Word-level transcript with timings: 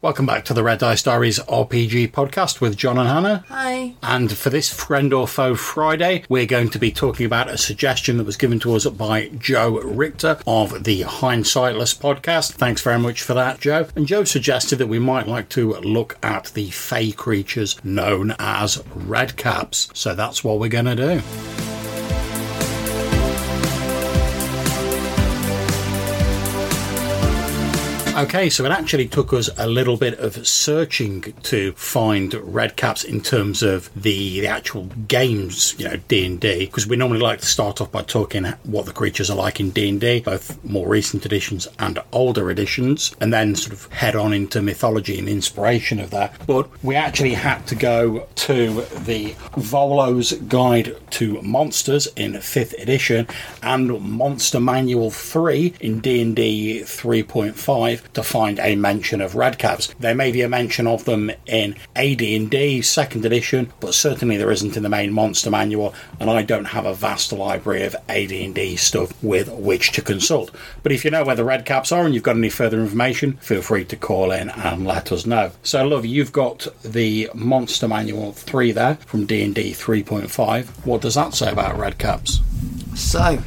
Welcome 0.00 0.26
back 0.26 0.44
to 0.44 0.54
the 0.54 0.62
Red 0.62 0.78
Dice 0.78 1.02
Diaries 1.02 1.40
RPG 1.40 2.12
podcast 2.12 2.60
with 2.60 2.76
John 2.76 2.98
and 2.98 3.08
Hannah. 3.08 3.44
Hi. 3.48 3.96
And 4.00 4.30
for 4.30 4.48
this 4.48 4.72
Friend 4.72 5.12
or 5.12 5.26
Foe 5.26 5.56
Friday, 5.56 6.22
we're 6.28 6.46
going 6.46 6.68
to 6.70 6.78
be 6.78 6.92
talking 6.92 7.26
about 7.26 7.50
a 7.50 7.58
suggestion 7.58 8.16
that 8.18 8.24
was 8.24 8.36
given 8.36 8.60
to 8.60 8.76
us 8.76 8.86
by 8.86 9.26
Joe 9.30 9.80
Richter 9.80 10.38
of 10.46 10.84
the 10.84 11.00
Hindsightless 11.00 11.98
podcast. 11.98 12.52
Thanks 12.52 12.80
very 12.80 13.00
much 13.00 13.22
for 13.22 13.34
that, 13.34 13.58
Joe. 13.58 13.88
And 13.96 14.06
Joe 14.06 14.22
suggested 14.22 14.76
that 14.76 14.86
we 14.86 15.00
might 15.00 15.26
like 15.26 15.48
to 15.48 15.74
look 15.74 16.16
at 16.22 16.52
the 16.54 16.70
Fey 16.70 17.10
creatures 17.10 17.84
known 17.84 18.36
as 18.38 18.76
Redcaps. 18.76 19.96
So 19.96 20.14
that's 20.14 20.44
what 20.44 20.60
we're 20.60 20.68
going 20.68 20.84
to 20.84 20.94
do. 20.94 21.67
Okay, 28.18 28.50
so 28.50 28.64
it 28.64 28.72
actually 28.72 29.06
took 29.06 29.32
us 29.32 29.48
a 29.58 29.68
little 29.68 29.96
bit 29.96 30.18
of 30.18 30.44
searching 30.44 31.22
to 31.44 31.70
find 31.74 32.34
red 32.34 32.74
caps 32.74 33.04
in 33.04 33.20
terms 33.20 33.62
of 33.62 33.92
the, 33.94 34.40
the 34.40 34.48
actual 34.48 34.86
games, 35.06 35.78
you 35.78 35.88
know, 35.88 35.98
D 36.08 36.26
and 36.26 36.40
D, 36.40 36.66
because 36.66 36.84
we 36.84 36.96
normally 36.96 37.20
like 37.20 37.38
to 37.38 37.46
start 37.46 37.80
off 37.80 37.92
by 37.92 38.02
talking 38.02 38.44
what 38.64 38.86
the 38.86 38.92
creatures 38.92 39.30
are 39.30 39.36
like 39.36 39.60
in 39.60 39.70
D 39.70 39.88
and 39.88 40.00
D, 40.00 40.18
both 40.18 40.62
more 40.64 40.88
recent 40.88 41.26
editions 41.26 41.68
and 41.78 42.00
older 42.10 42.50
editions, 42.50 43.14
and 43.20 43.32
then 43.32 43.54
sort 43.54 43.72
of 43.72 43.86
head 43.92 44.16
on 44.16 44.32
into 44.32 44.62
mythology 44.62 45.16
and 45.20 45.28
inspiration 45.28 46.00
of 46.00 46.10
that. 46.10 46.34
But 46.44 46.68
we 46.82 46.96
actually 46.96 47.34
had 47.34 47.68
to 47.68 47.76
go 47.76 48.26
to 48.34 48.80
the 49.04 49.36
Volo's 49.56 50.32
Guide 50.32 50.96
to 51.12 51.40
Monsters 51.42 52.08
in 52.16 52.40
fifth 52.40 52.72
edition 52.80 53.28
and 53.62 54.00
Monster 54.00 54.58
Manual 54.58 55.12
three 55.12 55.74
in 55.80 56.00
D 56.00 56.20
and 56.20 56.34
D 56.34 56.82
three 56.82 57.22
point 57.22 57.54
five 57.54 58.07
to 58.14 58.22
find 58.22 58.58
a 58.58 58.76
mention 58.76 59.20
of 59.20 59.32
redcaps. 59.32 59.94
There 59.98 60.14
may 60.14 60.32
be 60.32 60.42
a 60.42 60.48
mention 60.48 60.86
of 60.86 61.04
them 61.04 61.30
in 61.46 61.76
AD&D 61.96 62.82
second 62.82 63.24
edition, 63.24 63.72
but 63.80 63.94
certainly 63.94 64.36
there 64.36 64.50
isn't 64.50 64.76
in 64.76 64.82
the 64.82 64.88
main 64.88 65.12
monster 65.12 65.50
manual, 65.50 65.94
and 66.20 66.30
I 66.30 66.42
don't 66.42 66.66
have 66.66 66.86
a 66.86 66.94
vast 66.94 67.32
library 67.32 67.84
of 67.84 67.96
AD&D 68.08 68.76
stuff 68.76 69.12
with 69.22 69.48
which 69.50 69.92
to 69.92 70.02
consult. 70.02 70.50
But 70.82 70.92
if 70.92 71.04
you 71.04 71.10
know 71.10 71.24
where 71.24 71.36
the 71.36 71.42
redcaps 71.42 71.96
are 71.96 72.04
and 72.04 72.14
you've 72.14 72.22
got 72.22 72.36
any 72.36 72.50
further 72.50 72.80
information, 72.80 73.34
feel 73.38 73.62
free 73.62 73.84
to 73.86 73.96
call 73.96 74.32
in 74.32 74.50
and 74.50 74.86
let 74.86 75.12
us 75.12 75.26
know. 75.26 75.52
So, 75.62 75.86
love, 75.86 76.06
you've 76.06 76.32
got 76.32 76.66
the 76.82 77.30
monster 77.34 77.88
manual 77.88 78.32
3 78.32 78.72
there 78.72 78.96
from 79.06 79.26
D&D 79.26 79.72
3.5. 79.72 80.86
What 80.86 81.02
does 81.02 81.14
that 81.14 81.34
say 81.34 81.50
about 81.50 81.76
redcaps? 81.76 82.40
So, 82.96 83.38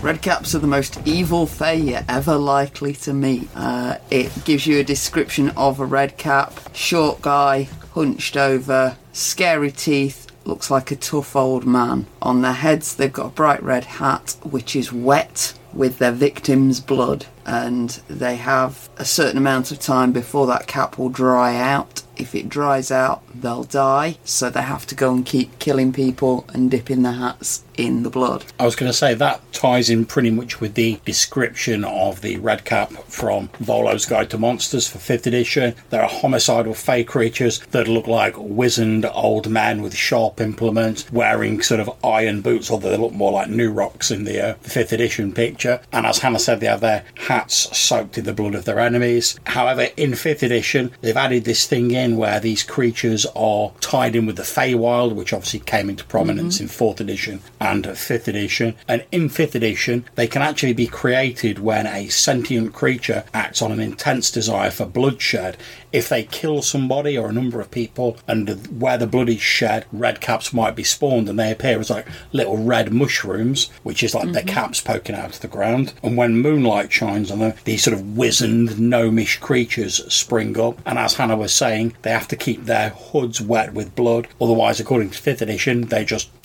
Redcaps 0.00 0.54
are 0.54 0.60
the 0.60 0.66
most 0.66 0.98
evil 1.06 1.46
Fae 1.46 1.72
you're 1.72 2.00
ever 2.08 2.36
likely 2.36 2.94
to 2.94 3.12
meet. 3.12 3.48
Uh, 3.54 3.98
it 4.10 4.32
gives 4.46 4.66
you 4.66 4.78
a 4.78 4.82
description 4.82 5.50
of 5.50 5.78
a 5.78 5.84
redcap, 5.84 6.74
short 6.74 7.20
guy, 7.20 7.68
hunched 7.92 8.36
over, 8.36 8.96
scary 9.12 9.70
teeth, 9.70 10.26
looks 10.46 10.70
like 10.70 10.90
a 10.90 10.96
tough 10.96 11.36
old 11.36 11.66
man. 11.66 12.06
On 12.22 12.40
their 12.40 12.54
heads, 12.54 12.96
they've 12.96 13.12
got 13.12 13.26
a 13.26 13.30
bright 13.30 13.62
red 13.62 13.84
hat, 13.84 14.36
which 14.42 14.74
is 14.74 14.90
wet 14.90 15.52
with 15.72 15.98
their 15.98 16.12
victim's 16.12 16.80
blood, 16.80 17.26
and 17.44 17.90
they 18.08 18.36
have 18.36 18.88
a 18.96 19.04
certain 19.04 19.36
amount 19.38 19.70
of 19.70 19.78
time 19.78 20.12
before 20.12 20.46
that 20.46 20.66
cap 20.66 20.98
will 20.98 21.10
dry 21.10 21.56
out. 21.56 22.02
If 22.16 22.34
it 22.34 22.48
dries 22.48 22.90
out, 22.90 23.22
they'll 23.34 23.64
die, 23.64 24.16
so 24.24 24.50
they 24.50 24.62
have 24.62 24.86
to 24.86 24.94
go 24.94 25.12
and 25.12 25.24
keep 25.24 25.58
killing 25.58 25.92
people 25.92 26.44
and 26.52 26.70
dipping 26.70 27.02
their 27.02 27.12
hats 27.12 27.64
in 27.80 28.02
the 28.02 28.10
blood. 28.10 28.44
I 28.58 28.66
was 28.66 28.76
going 28.76 28.90
to 28.92 28.96
say 28.96 29.14
that 29.14 29.40
ties 29.54 29.88
in 29.88 30.04
pretty 30.04 30.30
much 30.30 30.60
with 30.60 30.74
the 30.74 31.00
description 31.06 31.82
of 31.82 32.20
the 32.20 32.36
red 32.36 32.66
cap 32.66 32.92
from 33.08 33.48
Volo's 33.58 34.04
Guide 34.04 34.28
to 34.30 34.38
Monsters 34.38 34.86
for 34.86 34.98
5th 34.98 35.26
edition. 35.26 35.74
There 35.88 36.02
are 36.02 36.08
homicidal 36.08 36.74
fey 36.74 37.04
creatures 37.04 37.60
that 37.70 37.88
look 37.88 38.06
like 38.06 38.34
wizened 38.36 39.06
old 39.06 39.48
men 39.48 39.80
with 39.80 39.94
sharp 39.94 40.40
implements 40.40 41.10
wearing 41.10 41.62
sort 41.62 41.80
of 41.80 41.90
iron 42.04 42.42
boots, 42.42 42.70
although 42.70 42.90
they 42.90 42.98
look 42.98 43.14
more 43.14 43.32
like 43.32 43.48
new 43.48 43.72
rocks 43.72 44.10
in 44.10 44.24
the, 44.24 44.50
uh, 44.50 44.54
5th 44.62 44.92
edition 44.92 45.32
picture. 45.32 45.80
And 45.90 46.04
as 46.04 46.18
Hannah 46.18 46.38
said, 46.38 46.60
they 46.60 46.66
have 46.66 46.80
their 46.80 47.04
hats 47.14 47.76
soaked 47.76 48.18
in 48.18 48.24
the 48.24 48.34
blood 48.34 48.54
of 48.54 48.66
their 48.66 48.78
enemies. 48.78 49.40
However, 49.44 49.88
in 49.96 50.12
5th 50.12 50.42
edition, 50.42 50.92
they've 51.00 51.16
added 51.16 51.44
this 51.44 51.66
thing 51.66 51.92
in 51.92 52.18
where 52.18 52.40
these 52.40 52.62
creatures 52.62 53.24
are 53.34 53.72
tied 53.80 54.16
in 54.16 54.26
with 54.26 54.36
the 54.36 54.42
Feywild, 54.42 55.14
which 55.14 55.32
obviously 55.32 55.60
came 55.60 55.88
into 55.88 56.04
prominence 56.04 56.56
mm-hmm. 56.56 56.64
in 56.64 56.94
4th 56.94 57.00
edition 57.00 57.40
and 57.70 57.84
5th 57.84 58.28
edition. 58.28 58.74
And 58.88 59.04
in 59.12 59.28
5th 59.28 59.54
edition, 59.54 60.04
they 60.14 60.26
can 60.26 60.42
actually 60.42 60.72
be 60.72 60.86
created 60.86 61.58
when 61.58 61.86
a 61.86 62.08
sentient 62.08 62.72
creature 62.72 63.24
acts 63.32 63.62
on 63.62 63.72
an 63.72 63.80
intense 63.80 64.30
desire 64.30 64.70
for 64.70 64.86
bloodshed. 64.86 65.56
If 65.92 66.08
they 66.08 66.22
kill 66.22 66.62
somebody 66.62 67.18
or 67.18 67.28
a 67.28 67.32
number 67.32 67.60
of 67.60 67.70
people, 67.70 68.16
and 68.28 68.48
where 68.80 68.98
the 68.98 69.06
blood 69.06 69.28
is 69.28 69.40
shed, 69.40 69.86
red 69.92 70.20
caps 70.20 70.52
might 70.52 70.76
be 70.76 70.84
spawned 70.84 71.28
and 71.28 71.38
they 71.38 71.50
appear 71.50 71.80
as 71.80 71.90
like 71.90 72.06
little 72.32 72.62
red 72.62 72.92
mushrooms, 72.92 73.70
which 73.82 74.02
is 74.02 74.14
like 74.14 74.24
mm-hmm. 74.24 74.32
their 74.32 74.42
caps 74.44 74.80
poking 74.80 75.16
out 75.16 75.34
of 75.34 75.40
the 75.40 75.48
ground. 75.48 75.92
And 76.02 76.16
when 76.16 76.38
moonlight 76.40 76.92
shines 76.92 77.30
on 77.30 77.40
them, 77.40 77.54
these 77.64 77.82
sort 77.82 77.96
of 77.96 78.16
wizened, 78.16 78.78
gnomish 78.78 79.38
creatures 79.38 80.12
spring 80.12 80.58
up. 80.58 80.80
And 80.86 80.98
as 80.98 81.14
Hannah 81.14 81.36
was 81.36 81.52
saying, 81.52 81.94
they 82.02 82.10
have 82.10 82.28
to 82.28 82.36
keep 82.36 82.64
their 82.64 82.90
hoods 82.90 83.40
wet 83.40 83.74
with 83.74 83.96
blood, 83.96 84.28
otherwise, 84.40 84.80
according 84.80 85.10
to 85.10 85.18
5th 85.18 85.40
edition, 85.40 85.82
they 85.82 86.04
just 86.04 86.39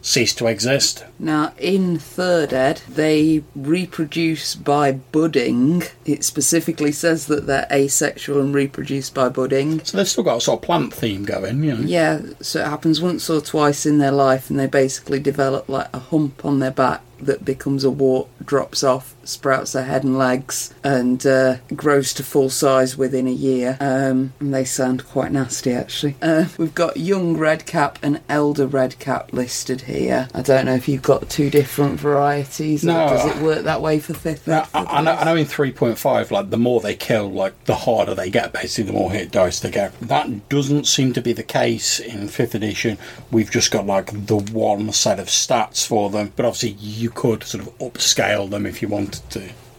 cease 0.00 0.34
to 0.34 0.46
exist. 0.46 1.04
Now, 1.18 1.52
in 1.58 1.98
Third 1.98 2.52
Ed, 2.52 2.82
they 2.88 3.42
reproduce 3.54 4.54
by 4.54 4.92
budding. 4.92 5.82
It 6.04 6.24
specifically 6.24 6.92
says 6.92 7.26
that 7.26 7.46
they're 7.46 7.66
asexual 7.70 8.40
and 8.40 8.54
reproduce 8.54 9.10
by 9.10 9.28
budding. 9.28 9.84
So 9.84 9.96
they've 9.96 10.08
still 10.08 10.24
got 10.24 10.38
a 10.38 10.40
sort 10.40 10.60
of 10.60 10.66
plant 10.66 10.94
theme 10.94 11.24
going, 11.24 11.62
you 11.62 11.74
know. 11.74 11.82
Yeah, 11.84 12.20
so 12.40 12.60
it 12.60 12.68
happens 12.68 13.00
once 13.00 13.28
or 13.28 13.40
twice 13.40 13.86
in 13.86 13.98
their 13.98 14.12
life, 14.12 14.50
and 14.50 14.58
they 14.58 14.66
basically 14.66 15.20
develop 15.20 15.68
like 15.68 15.88
a 15.92 15.98
hump 15.98 16.44
on 16.44 16.58
their 16.58 16.70
back 16.70 17.02
that 17.20 17.44
becomes 17.44 17.84
a 17.84 17.90
wart, 17.90 18.28
drops 18.44 18.84
off, 18.84 19.14
sprouts 19.28 19.72
their 19.72 19.84
head 19.84 20.04
and 20.04 20.18
legs, 20.18 20.74
and 20.82 21.24
uh, 21.26 21.56
grows 21.74 22.12
to 22.14 22.22
full 22.22 22.50
size 22.50 22.96
within 22.96 23.26
a 23.26 23.32
year. 23.32 23.76
Um, 23.80 24.32
and 24.40 24.54
they 24.54 24.64
sound 24.64 25.06
quite 25.06 25.32
nasty, 25.32 25.72
actually. 25.72 26.16
Uh, 26.22 26.46
we've 26.56 26.74
got 26.74 26.96
young 26.96 27.36
redcap 27.36 27.98
and 28.02 28.20
elder 28.28 28.66
redcap 28.66 29.32
listed 29.32 29.82
here. 29.82 30.28
I 30.34 30.42
don't 30.42 30.66
know 30.66 30.74
if 30.74 30.88
you've 30.88 31.02
got 31.02 31.28
two 31.28 31.50
different 31.50 32.00
varieties. 32.00 32.84
No, 32.84 33.08
does 33.08 33.36
it 33.36 33.42
work 33.42 33.64
that 33.64 33.82
way 33.82 34.00
for 34.00 34.14
fifth? 34.14 34.46
No, 34.46 34.64
I, 34.74 34.84
I, 34.84 35.02
know, 35.02 35.12
I 35.12 35.24
know 35.24 35.36
in 35.36 35.46
three 35.46 35.72
point 35.72 35.98
five, 35.98 36.30
like 36.30 36.50
the 36.50 36.56
more 36.56 36.80
they 36.80 36.94
kill, 36.94 37.30
like 37.30 37.64
the 37.64 37.74
harder 37.74 38.14
they 38.14 38.30
get. 38.30 38.52
Basically, 38.52 38.90
the 38.90 38.98
more 38.98 39.10
hit 39.10 39.30
dice 39.30 39.60
they 39.60 39.70
get. 39.70 39.98
That 40.00 40.48
doesn't 40.48 40.86
seem 40.86 41.12
to 41.12 41.20
be 41.20 41.32
the 41.32 41.42
case 41.42 42.00
in 42.00 42.28
fifth 42.28 42.54
edition. 42.54 42.98
We've 43.30 43.50
just 43.50 43.70
got 43.70 43.86
like 43.86 44.26
the 44.26 44.36
one 44.36 44.92
set 44.92 45.20
of 45.20 45.26
stats 45.26 45.86
for 45.86 46.10
them, 46.10 46.32
but 46.36 46.46
obviously 46.46 46.70
you 46.80 47.10
could 47.10 47.44
sort 47.44 47.66
of 47.66 47.78
upscale 47.78 48.48
them 48.48 48.66
if 48.66 48.80
you 48.82 48.88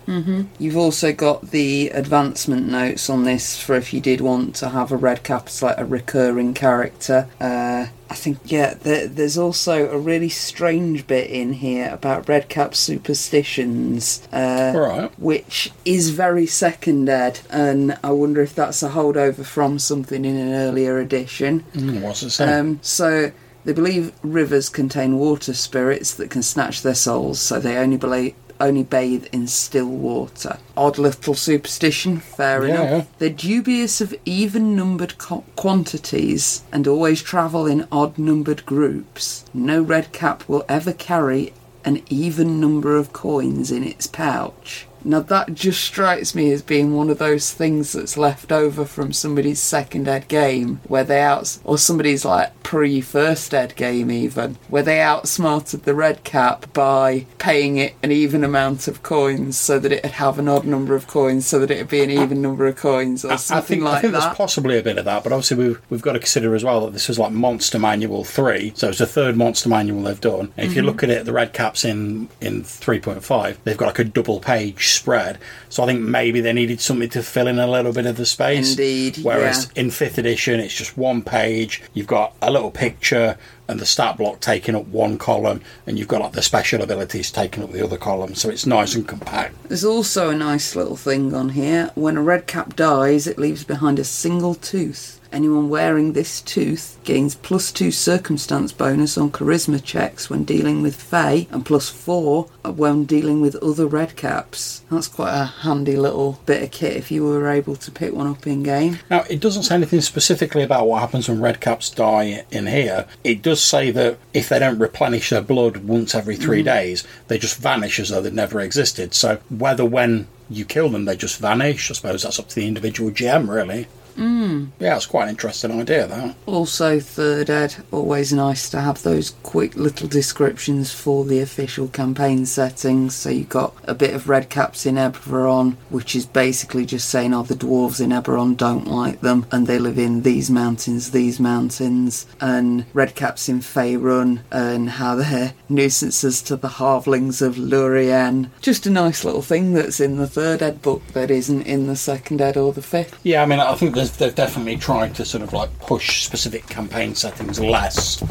Mm-hmm. 0.10 0.44
You've 0.58 0.78
also 0.78 1.14
got 1.14 1.52
the 1.52 1.90
advancement 1.90 2.68
notes 2.68 3.10
on 3.12 3.26
this 3.26 3.62
for 3.62 3.76
if 3.76 3.94
you 3.94 4.02
did 4.02 4.22
want 4.22 4.56
to 4.56 4.70
have 4.70 4.92
a 4.92 4.98
red 4.98 5.24
cap 5.24 5.48
as 5.48 5.62
like 5.62 5.78
a 5.78 5.86
recurring 5.86 6.56
character. 6.56 7.28
Uh, 7.40 7.88
I 8.10 8.16
think, 8.16 8.40
yeah, 8.46 8.74
there, 8.74 9.08
there's 9.08 9.38
also 9.38 9.88
a 9.92 9.98
really 10.00 10.30
strange 10.30 11.06
bit 11.06 11.30
in 11.30 11.54
here 11.54 11.90
about 11.92 12.28
red 12.28 12.50
cap 12.50 12.74
superstitions, 12.74 14.28
uh, 14.34 14.74
right. 14.76 15.20
which 15.20 15.72
is 15.86 16.10
very 16.10 16.48
second 16.48 17.08
ed, 17.08 17.42
and 17.52 17.96
I 18.04 18.10
wonder 18.10 18.42
if 18.42 18.56
that's 18.56 18.82
a 18.82 18.90
holdover 18.90 19.46
from 19.46 19.78
something 19.78 20.26
in 20.26 20.36
an 20.36 20.54
earlier 20.54 20.98
edition. 20.98 21.64
Mm, 21.74 22.02
what's 22.02 22.24
it 22.24 22.32
say? 22.32 22.52
Um, 22.52 22.80
so 22.82 23.32
they 23.64 23.74
believe 23.74 24.12
rivers 24.24 24.70
contain 24.70 25.20
water 25.20 25.54
spirits 25.54 26.16
that 26.16 26.32
can 26.32 26.42
snatch 26.42 26.82
their 26.82 26.96
souls, 26.96 27.40
so 27.40 27.60
they 27.60 27.78
only 27.78 27.98
believe 27.98 28.34
only 28.60 28.84
bathe 28.84 29.26
in 29.32 29.48
still 29.48 29.88
water. 29.88 30.58
Odd 30.76 30.98
little 30.98 31.34
superstition, 31.34 32.18
fair 32.20 32.68
yeah, 32.68 32.82
enough. 32.82 33.08
They're 33.18 33.30
dubious 33.30 34.02
of 34.02 34.14
even 34.26 34.76
numbered 34.76 35.18
co- 35.18 35.46
quantities 35.56 36.64
and 36.72 36.88
always 36.88 37.22
travel 37.22 37.66
in 37.66 37.88
odd 37.92 38.18
numbered 38.18 38.66
groups. 38.66 39.46
No 39.54 39.82
red 39.82 40.12
cap 40.12 40.48
will 40.48 40.66
ever 40.68 40.94
carry 40.94 41.54
an 41.86 42.02
even 42.10 42.60
number 42.60 42.98
of 42.98 43.14
coins 43.14 43.72
in 43.72 43.84
its 43.84 44.08
pouch. 44.08 44.86
Now 45.04 45.22
that 45.22 45.54
just 45.54 45.82
strikes 45.82 46.36
me 46.36 46.52
as 46.52 46.62
being 46.62 46.96
one 46.96 47.10
of 47.10 47.18
those 47.18 47.54
things 47.54 47.94
that's 47.94 48.18
left 48.18 48.52
over 48.52 48.86
from 48.86 49.14
somebody's 49.14 49.60
second 49.60 50.08
ed 50.08 50.28
game 50.28 50.82
where 50.88 51.04
they 51.04 51.22
out 51.22 51.58
or 51.64 51.78
somebody's 51.78 52.26
like 52.26 52.62
pre 52.64 53.02
first 53.02 53.54
ed 53.54 53.76
game 53.76 54.12
even 54.12 54.58
where 54.68 54.84
they 54.84 55.02
outsmarted 55.02 55.84
the 55.84 55.94
red 55.94 56.24
cap 56.24 56.72
by 56.74 57.26
paying 57.38 57.78
it 57.78 57.96
an 58.04 58.12
even 58.12 58.44
amount 58.44 58.88
of 58.88 59.02
coins 59.02 59.58
so 59.58 59.80
that 59.80 59.92
it'd 59.92 60.12
have 60.12 60.38
an 60.38 60.48
odd 60.48 60.66
number 60.66 60.96
of 60.96 61.08
coins 61.08 61.48
so 61.48 61.60
that 61.60 61.72
it'd 61.72 61.90
be 61.90 62.04
an 62.04 62.12
even 62.12 62.42
number 62.42 62.68
of 62.68 62.76
coins 62.76 63.26
or 63.26 63.38
something 63.38 63.58
I 63.58 63.68
think, 63.68 63.84
like 63.84 63.94
I 63.98 64.02
think 64.02 64.14
that. 64.14 64.20
there's 64.22 64.36
possibly 64.36 64.78
a 64.78 64.84
bit 64.84 64.98
of 64.98 65.06
that, 65.06 65.24
but 65.24 65.32
obviously 65.32 65.58
we've 65.58 65.82
we've 65.90 66.02
got 66.02 66.14
to 66.14 66.20
consider 66.20 66.56
as 66.56 66.64
well 66.64 66.82
that 66.82 66.94
this 66.94 67.10
is 67.10 67.18
like 67.18 67.32
Monster 67.32 67.80
Manual 67.80 68.24
three, 68.24 68.74
so 68.76 68.90
it's 68.90 69.00
the 69.00 69.06
third 69.06 69.36
Monster 69.36 69.70
Manual 69.70 70.04
they've 70.04 70.22
done. 70.22 70.52
And 70.58 70.66
if 70.66 70.70
mm-hmm. 70.70 70.76
you 70.76 70.82
look 70.84 71.04
at 71.04 71.10
it, 71.10 71.26
the 71.26 71.34
red 71.34 71.54
caps 71.54 71.86
in 71.86 72.30
in 72.42 72.64
three 72.64 73.00
point 73.00 73.24
five, 73.24 73.60
they've 73.64 73.78
got 73.78 73.88
like 73.88 74.00
a 74.00 74.04
double 74.04 74.40
page 74.40 74.89
spread. 74.92 75.38
So 75.70 75.84
I 75.84 75.86
think 75.86 76.02
maybe 76.02 76.42
they 76.42 76.54
needed 76.54 76.82
something 76.82 77.10
to 77.10 77.24
fill 77.24 77.48
in 77.48 77.60
a 77.60 77.68
little 77.68 77.94
bit 77.94 78.06
of 78.06 78.18
the 78.18 78.26
space. 78.26 78.72
Indeed. 78.72 79.20
Whereas 79.24 79.72
yeah. 79.76 79.84
in 79.84 79.92
fifth 79.92 80.18
edition, 80.18 80.60
it's 80.60 80.74
just 80.74 80.98
one 80.98 81.22
page. 81.22 81.82
You've 81.94 82.08
got 82.08 82.34
a 82.42 82.52
little 82.52 82.72
picture 82.72 83.38
and 83.70 83.80
the 83.80 83.86
stat 83.86 84.18
block 84.18 84.40
taking 84.40 84.74
up 84.76 84.88
one 84.88 85.20
column, 85.20 85.62
and 85.86 86.00
you've 86.00 86.08
got 86.08 86.22
like 86.22 86.32
the 86.32 86.42
special 86.42 86.82
abilities 86.82 87.32
taking 87.32 87.64
up 87.64 87.72
the 87.72 87.84
other 87.84 87.98
column. 87.98 88.34
So 88.34 88.50
it's 88.50 88.66
nice 88.66 88.96
and 88.96 89.08
compact. 89.08 89.56
There's 89.68 89.86
also 89.86 90.32
a 90.32 90.36
nice 90.36 90.76
little 90.76 90.96
thing 90.96 91.36
on 91.36 91.50
here. 91.50 91.92
When 91.94 92.18
a 92.18 92.24
red 92.24 92.48
cap 92.48 92.76
dies, 92.76 93.28
it 93.28 93.38
leaves 93.38 93.64
behind 93.64 94.00
a 94.00 94.04
single 94.04 94.56
tooth. 94.56 95.19
Anyone 95.32 95.70
wearing 95.70 96.14
this 96.14 96.42
tooth 96.42 96.98
gains 97.04 97.36
plus 97.36 97.72
two 97.72 97.92
circumstance 97.92 98.72
bonus 98.72 99.18
on 99.18 99.32
charisma 99.32 99.84
checks 99.84 100.30
when 100.30 100.44
dealing 100.44 100.82
with 100.82 100.96
Fae, 100.96 101.48
and 101.52 101.66
plus 101.66 101.90
four 101.90 102.50
when 102.64 103.06
dealing 103.06 103.40
with 103.40 103.56
other 103.58 103.86
red 103.86 104.16
caps. 104.16 104.82
That's 104.90 105.08
quite 105.08 105.40
a 105.40 105.46
handy 105.46 105.96
little 105.96 106.40
bit 106.46 106.64
of 106.64 106.72
kit 106.72 106.96
if 106.96 107.12
you 107.12 107.24
were 107.24 107.48
able 107.48 107.76
to 107.76 107.92
pick 107.92 108.14
one 108.14 108.28
up 108.28 108.48
in 108.48 108.64
game. 108.64 109.00
Now, 109.10 109.24
it 109.30 109.40
doesn't 109.40 109.64
say 109.64 109.76
anything 109.76 110.02
specifically 110.02 110.64
about 110.64 110.88
what 110.88 111.02
happens 111.02 111.30
when 111.30 111.42
red 111.42 111.60
caps 111.60 111.90
die 111.90 112.46
in 112.50 112.68
here. 112.68 113.06
It 113.24 113.42
does 113.42 113.64
say 113.64 113.92
that 113.92 114.18
if 114.34 114.50
they 114.50 114.60
don't 114.60 114.80
replenish 114.80 115.30
their 115.30 115.42
blood 115.42 115.78
once 115.78 116.16
every 116.16 116.36
three 116.36 116.62
mm. 116.62 116.66
days, 116.66 117.04
they 117.28 117.38
just 117.38 117.58
vanish 117.58 118.00
as 118.00 118.10
though 118.10 118.22
they'd 118.22 118.34
never 118.34 118.60
existed. 118.62 119.14
So, 119.14 119.40
whether 119.50 119.86
when 119.86 120.28
you 120.50 120.66
kill 120.66 120.90
them, 120.90 121.06
they 121.06 121.16
just 121.16 121.40
vanish. 121.40 121.92
I 121.92 121.94
suppose 121.94 122.24
that's 122.24 122.40
up 122.40 122.50
to 122.50 122.56
the 122.56 122.68
individual 122.68 123.12
GM, 123.12 123.48
really. 123.48 123.88
Mm. 124.20 124.70
Yeah, 124.80 124.98
it's 124.98 125.06
quite 125.06 125.24
an 125.24 125.30
interesting 125.30 125.72
idea, 125.72 126.06
that. 126.06 126.36
Also, 126.46 127.00
third 127.00 127.50
ed, 127.50 127.76
always 127.92 128.34
nice 128.34 128.70
to 128.70 128.82
have 128.82 129.02
those 129.02 129.32
quick 129.44 129.76
little 129.76 130.08
descriptions 130.08 130.92
for 130.94 131.24
the 131.24 131.40
official 131.40 131.88
campaign 131.88 132.46
settings. 132.46 133.16
So 133.16 133.30
you've 133.30 133.50
got 133.50 133.74
a 133.86 133.96
bit 133.96 134.14
of 134.14 134.28
red 134.28 134.50
caps 134.50 134.86
in 134.86 134.96
Eberron, 134.96 135.78
which 135.90 136.16
is 136.16 136.26
basically 136.26 136.86
just 136.86 137.10
saying, 137.10 137.34
oh, 137.34 137.44
the 137.44 137.56
dwarves 137.56 138.02
in 138.02 138.10
Eberron 138.10 138.58
don't 138.58 138.88
like 138.88 139.22
them, 139.22 139.46
and 139.52 139.68
they 139.68 139.80
live 139.80 139.98
in 139.98 140.24
these 140.24 140.52
mountains, 140.52 141.12
these 141.12 141.40
mountains, 141.40 142.28
and 142.42 142.86
red 142.94 143.16
caps 143.16 143.48
in 143.48 143.60
Faerun, 143.60 144.42
and 144.52 144.90
how 144.90 145.16
they're 145.16 145.54
nuisances 145.70 146.42
to 146.42 146.58
the 146.58 146.68
halflings 146.68 147.42
of 147.42 147.56
Luiren. 147.56 148.50
Just 148.62 148.86
a 148.86 148.90
nice 148.90 149.24
little 149.24 149.42
thing 149.42 149.74
that's 149.74 150.02
in 150.02 150.18
the 150.18 150.28
third 150.28 150.62
ed 150.62 150.82
book 150.82 151.06
that 151.14 151.32
isn't 151.32 151.62
in 151.62 151.88
the 151.88 151.96
second 151.96 152.42
ed 152.42 152.58
or 152.58 152.74
the 152.74 152.82
fifth. 152.82 153.18
Yeah, 153.24 153.44
I 153.44 153.46
mean, 153.46 153.60
I 153.60 153.74
think 153.76 153.96
there's 153.96 154.09
they've, 154.10 154.18
they've 154.18 154.36
definitely 154.36 154.78
tried 154.78 155.16
to 155.16 155.26
sort 155.26 155.44
of 155.44 155.54
like 155.54 155.78
push 155.80 156.26
specific 156.26 156.68
campaign 156.68 157.16
settings 157.16 157.60
less. 157.60 158.24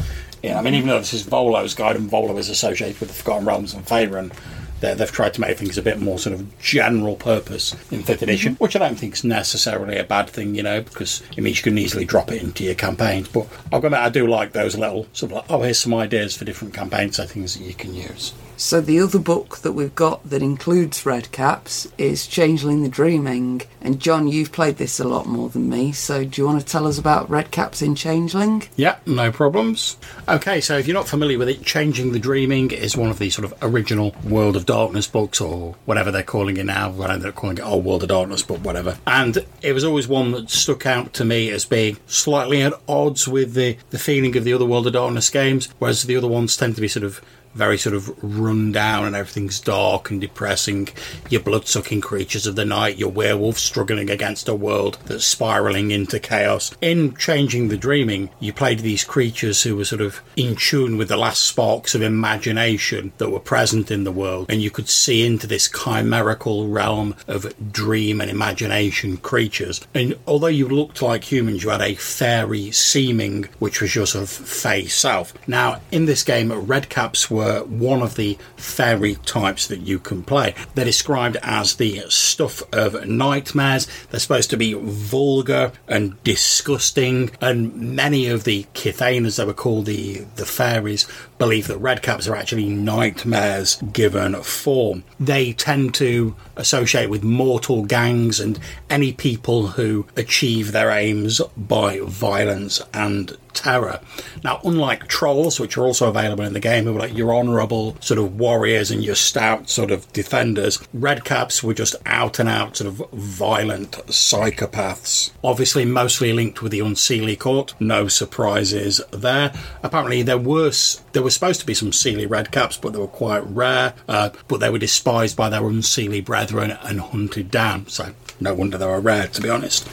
Yeah, 0.43 0.59
I 0.59 0.63
mean, 0.63 0.75
even 0.75 0.89
though 0.89 0.99
this 0.99 1.15
is 1.15 1.23
Volo's 1.23 1.75
guide 1.75 1.97
and 1.97 2.09
Volo 2.09 2.37
is 2.37 2.49
associated 2.49 3.01
with 3.01 3.09
the 3.09 3.15
Forgotten 3.15 3.47
Realms 3.47 3.75
and 3.75 3.85
Faerun, 3.85 4.33
they've 4.81 5.11
tried 5.11 5.35
to 5.35 5.41
make 5.41 5.59
things 5.59 5.77
a 5.77 5.83
bit 5.83 6.01
more 6.01 6.19
sort 6.19 6.35
of 6.35 6.59
general 6.61 7.17
purpose 7.17 7.75
in 7.91 8.03
fifth 8.03 8.23
edition, 8.23 8.55
mm-hmm. 8.55 8.63
which 8.63 8.77
I 8.77 8.79
don't 8.79 8.97
think 8.97 9.15
is 9.15 9.25
necessarily 9.25 9.97
a 9.97 10.05
bad 10.05 10.31
thing, 10.31 10.55
you 10.55 10.63
know, 10.63 10.81
because 10.81 11.23
it 11.37 11.43
means 11.43 11.59
you 11.59 11.65
can 11.65 11.79
easily 11.79 12.05
drop 12.05 12.31
it 12.31 12.43
into 12.43 12.65
your 12.65 12.77
campaigns. 12.77 13.29
But 13.29 13.49
I've 13.73 13.83
got 13.83 13.89
to 13.89 13.99
I 13.99 14.09
do 14.09 14.27
like 14.29 14.53
those 14.53 14.77
little 14.77 15.07
sort 15.13 15.33
of 15.33 15.37
like, 15.39 15.45
oh, 15.51 15.63
here's 15.63 15.81
some 15.81 15.95
ideas 15.95 16.37
for 16.37 16.45
different 16.45 16.75
campaign 16.75 17.13
settings 17.13 17.57
that 17.57 17.65
you 17.65 17.75
can 17.75 17.95
use. 17.95 18.33
So 18.61 18.81
the 18.81 18.99
other 18.99 19.21
book 19.21 19.59
that 19.59 19.71
we've 19.71 19.95
got 19.95 20.29
that 20.29 20.43
includes 20.43 21.07
red 21.07 21.31
caps 21.31 21.87
is 21.97 22.27
Changeling 22.27 22.83
the 22.83 22.89
Dreaming. 22.89 23.63
And 23.81 24.01
John, 24.01 24.27
you've 24.27 24.51
played 24.51 24.79
this 24.79 24.99
a 24.99 25.07
lot 25.07 25.27
more 25.27 25.49
than 25.49 25.71
me, 25.71 25.93
so 25.93 26.25
do 26.25 26.43
you 26.43 26.45
want 26.45 26.59
to 26.59 26.67
tell 26.67 26.89
us 26.89 26.99
about 26.99 27.31
red 27.31 27.53
caps 27.53 27.83
in 27.83 27.95
Changeling? 27.95 28.69
Yeah, 28.75 28.99
no 29.07 29.31
problems. 29.31 29.97
Okay, 30.29 30.61
so 30.61 30.77
if 30.77 30.89
you're 30.89 30.97
not 30.97 31.07
familiar 31.07 31.39
with 31.39 31.49
it, 31.49 31.65
Changeling 31.65 32.11
the 32.11 32.19
Dreaming 32.19 32.73
is 32.73 32.97
one 32.97 33.11
of 33.11 33.21
the 33.21 33.31
sort 33.31 33.45
of 33.45 33.55
original 33.63 34.13
World 34.25 34.57
of 34.57 34.67
Darkness 34.67 35.07
books, 35.07 35.41
or 35.41 35.77
whatever 35.85 36.11
they're 36.11 36.25
calling 36.25 36.57
it 36.57 36.67
now. 36.67 36.91
I 37.01 37.15
ended 37.15 37.29
up 37.29 37.37
calling 37.37 37.59
it 37.59 37.65
Old 37.65 37.85
World 37.85 38.03
of 38.03 38.09
Darkness, 38.09 38.43
but 38.43 38.59
whatever. 38.63 38.99
And 39.07 39.47
it 39.63 39.73
was 39.73 39.85
always 39.85 40.09
one 40.09 40.33
that 40.33 40.51
stuck 40.51 40.85
out 40.85 41.13
to 41.15 41.25
me 41.25 41.49
as 41.51 41.65
being 41.65 41.97
slightly 42.09 42.63
at 42.63 42.75
odds 42.89 43.29
with 43.29 43.55
the, 43.55 43.79
the 43.91 44.01
feeling 44.01 44.37
of 44.37 44.43
the 44.43 44.53
other 44.53 44.67
World 44.67 44.89
of 44.89 44.95
Darkness 44.95 45.31
games, 45.31 45.69
whereas 45.79 46.03
the 46.03 46.17
other 46.17 46.27
ones 46.27 46.57
tend 46.57 46.75
to 46.75 46.81
be 46.81 46.89
sort 46.89 47.05
of 47.05 47.21
very 47.59 47.77
sort 47.77 47.95
of 47.95 48.09
run 48.23 48.73
down 48.73 49.05
and 49.05 49.17
everything's 49.17 49.61
dark 49.61 50.11
and 50.11 50.21
depressing. 50.21 50.89
Your 51.29 51.43
blood 51.43 51.67
sucking 51.67 52.01
creatures 52.01 52.47
of 52.47 52.55
the 52.55 52.65
night, 52.65 52.97
your 52.97 53.11
werewolf 53.11 53.59
struggling 53.59 54.09
against 54.09 54.49
a 54.49 54.55
world 54.55 54.97
that's 55.07 55.27
spiraling 55.27 55.91
into 55.91 56.21
chaos. 56.21 56.75
In 56.81 57.17
Changeling 57.17 57.69
the 57.69 57.77
Dreaming, 57.77 58.31
you 58.39 58.53
played 58.53 58.79
these 58.79 59.03
creatures 59.05 59.63
who 59.63 59.77
were 59.77 59.85
sort 59.85 60.01
of 60.01 60.23
in 60.37 60.55
tune 60.55 60.97
with 60.97 61.09
the 61.09 61.17
last 61.17 61.43
sparks 61.43 61.95
of 61.95 62.03
imagination 62.03 63.13
that 63.19 63.31
were 63.31 63.41
present 63.41 63.91
in 63.91 64.05
the 64.05 64.13
world, 64.13 64.47
and 64.49 64.63
you 64.63 64.71
could 64.71 64.89
see 64.89 65.27
into 65.27 65.49
this 65.49 65.69
chimerical 65.69 66.69
realm 66.69 67.15
of 67.27 67.53
dream 67.73 68.21
and 68.21 68.31
imagination 68.31 69.17
creatures. 69.17 69.81
And 69.95 70.17
although 70.27 70.47
you 70.47 70.69
looked 70.69 71.03
like 71.03 71.25
humans, 71.25 71.65
you 71.65 71.71
had 71.71 71.81
a 71.81 71.97
fairy 71.97 72.71
seeming, 72.71 73.49
which 73.59 73.81
was 73.81 73.97
your 73.97 74.07
sort 74.07 74.23
of 74.23 74.31
face 74.31 74.95
self. 74.95 75.35
Now, 75.49 75.81
in 75.91 76.05
this 76.05 76.23
game, 76.23 76.51
redcaps 76.51 77.31
were 77.31 77.48
were 77.49 77.65
one 77.65 78.03
of 78.03 78.17
the 78.17 78.39
fairy 78.57 79.17
types 79.27 79.67
that 79.69 79.81
you 79.81 79.99
can 79.99 80.23
play. 80.23 80.55
They're 80.75 80.85
described 80.85 81.37
as 81.43 81.77
the 81.77 82.05
stuff 82.09 82.63
of 82.73 83.07
nightmares. 83.07 83.87
They're 84.11 84.21
supposed 84.21 84.51
to 84.51 84.57
be 84.57 84.75
vulgar 84.75 85.73
and 85.87 86.23
disgusting, 86.25 87.31
and 87.41 87.75
many 87.75 88.27
of 88.29 88.45
the 88.45 88.67
Kithain, 88.75 89.27
as 89.27 89.37
they 89.37 89.45
were 89.45 89.55
called, 89.55 89.87
the, 89.87 90.27
the 90.37 90.47
fairies, 90.47 91.07
believe 91.39 91.69
that 91.69 91.81
redcaps 91.81 92.29
are 92.29 92.37
actually 92.37 92.69
nightmares 92.69 93.77
given 93.93 94.35
form. 94.43 95.05
They 95.19 95.53
tend 95.53 95.95
to 95.95 96.35
associate 96.57 97.11
with 97.11 97.23
mortal 97.23 97.85
gangs 97.85 98.41
and 98.41 98.59
any 98.91 99.13
people 99.13 99.69
who 99.69 100.07
achieve 100.17 100.73
their 100.73 100.91
aims 100.91 101.41
by 101.57 102.01
violence 102.01 102.83
and 102.93 103.37
terror. 103.61 104.01
Now, 104.45 104.61
unlike 104.65 105.09
trolls, 105.09 105.59
which 105.61 105.77
are 105.77 105.85
also 105.85 106.09
available 106.09 106.45
in 106.45 106.53
the 106.53 106.61
game, 106.61 106.85
who 106.85 106.97
are 106.97 107.01
like 107.01 107.17
your 107.17 107.35
honourable 107.35 107.97
sort 108.01 108.19
of 108.19 108.39
warriors 108.39 108.91
and 108.91 109.05
your 109.05 109.15
stout 109.15 109.69
sort 109.69 109.91
of 109.91 110.11
defenders, 110.13 110.79
redcaps 110.97 111.63
were 111.63 111.75
just 111.75 111.97
out 112.07 112.39
and 112.39 112.49
out 112.49 112.77
sort 112.77 112.89
of 112.89 113.11
violent 113.13 113.93
psychopaths. 114.07 115.33
Obviously, 115.43 115.85
mostly 115.85 116.33
linked 116.33 116.63
with 116.63 116.73
the 116.73 116.81
Unseelie 116.81 117.39
Court. 117.39 117.75
No 117.81 118.09
surprises 118.09 119.01
there. 119.11 119.53
Apparently, 119.83 120.23
there 120.23 120.39
were 120.39 120.73
there 121.13 121.23
were 121.23 121.31
supposed 121.31 121.61
to 121.61 121.67
be 121.67 121.75
some 121.75 121.91
Seelie 121.91 122.29
redcaps, 122.29 122.81
but 122.81 122.93
they 122.93 122.99
were 122.99 123.07
quite 123.07 123.45
rare. 123.47 123.95
Uh, 124.09 124.31
but 124.49 124.61
they 124.61 124.71
were 124.71 124.79
despised 124.79 125.37
by 125.37 125.49
their 125.49 125.63
Unseelie 125.63 126.25
brethren 126.25 126.73
and 126.83 127.01
hunted 127.01 127.51
down. 127.51 127.87
So 127.89 128.15
no 128.41 128.55
wonder 128.55 128.79
they 128.79 128.87
were 128.87 129.01
rare, 129.01 129.29
to 129.29 129.41
be 129.41 129.49
honest. 129.49 129.89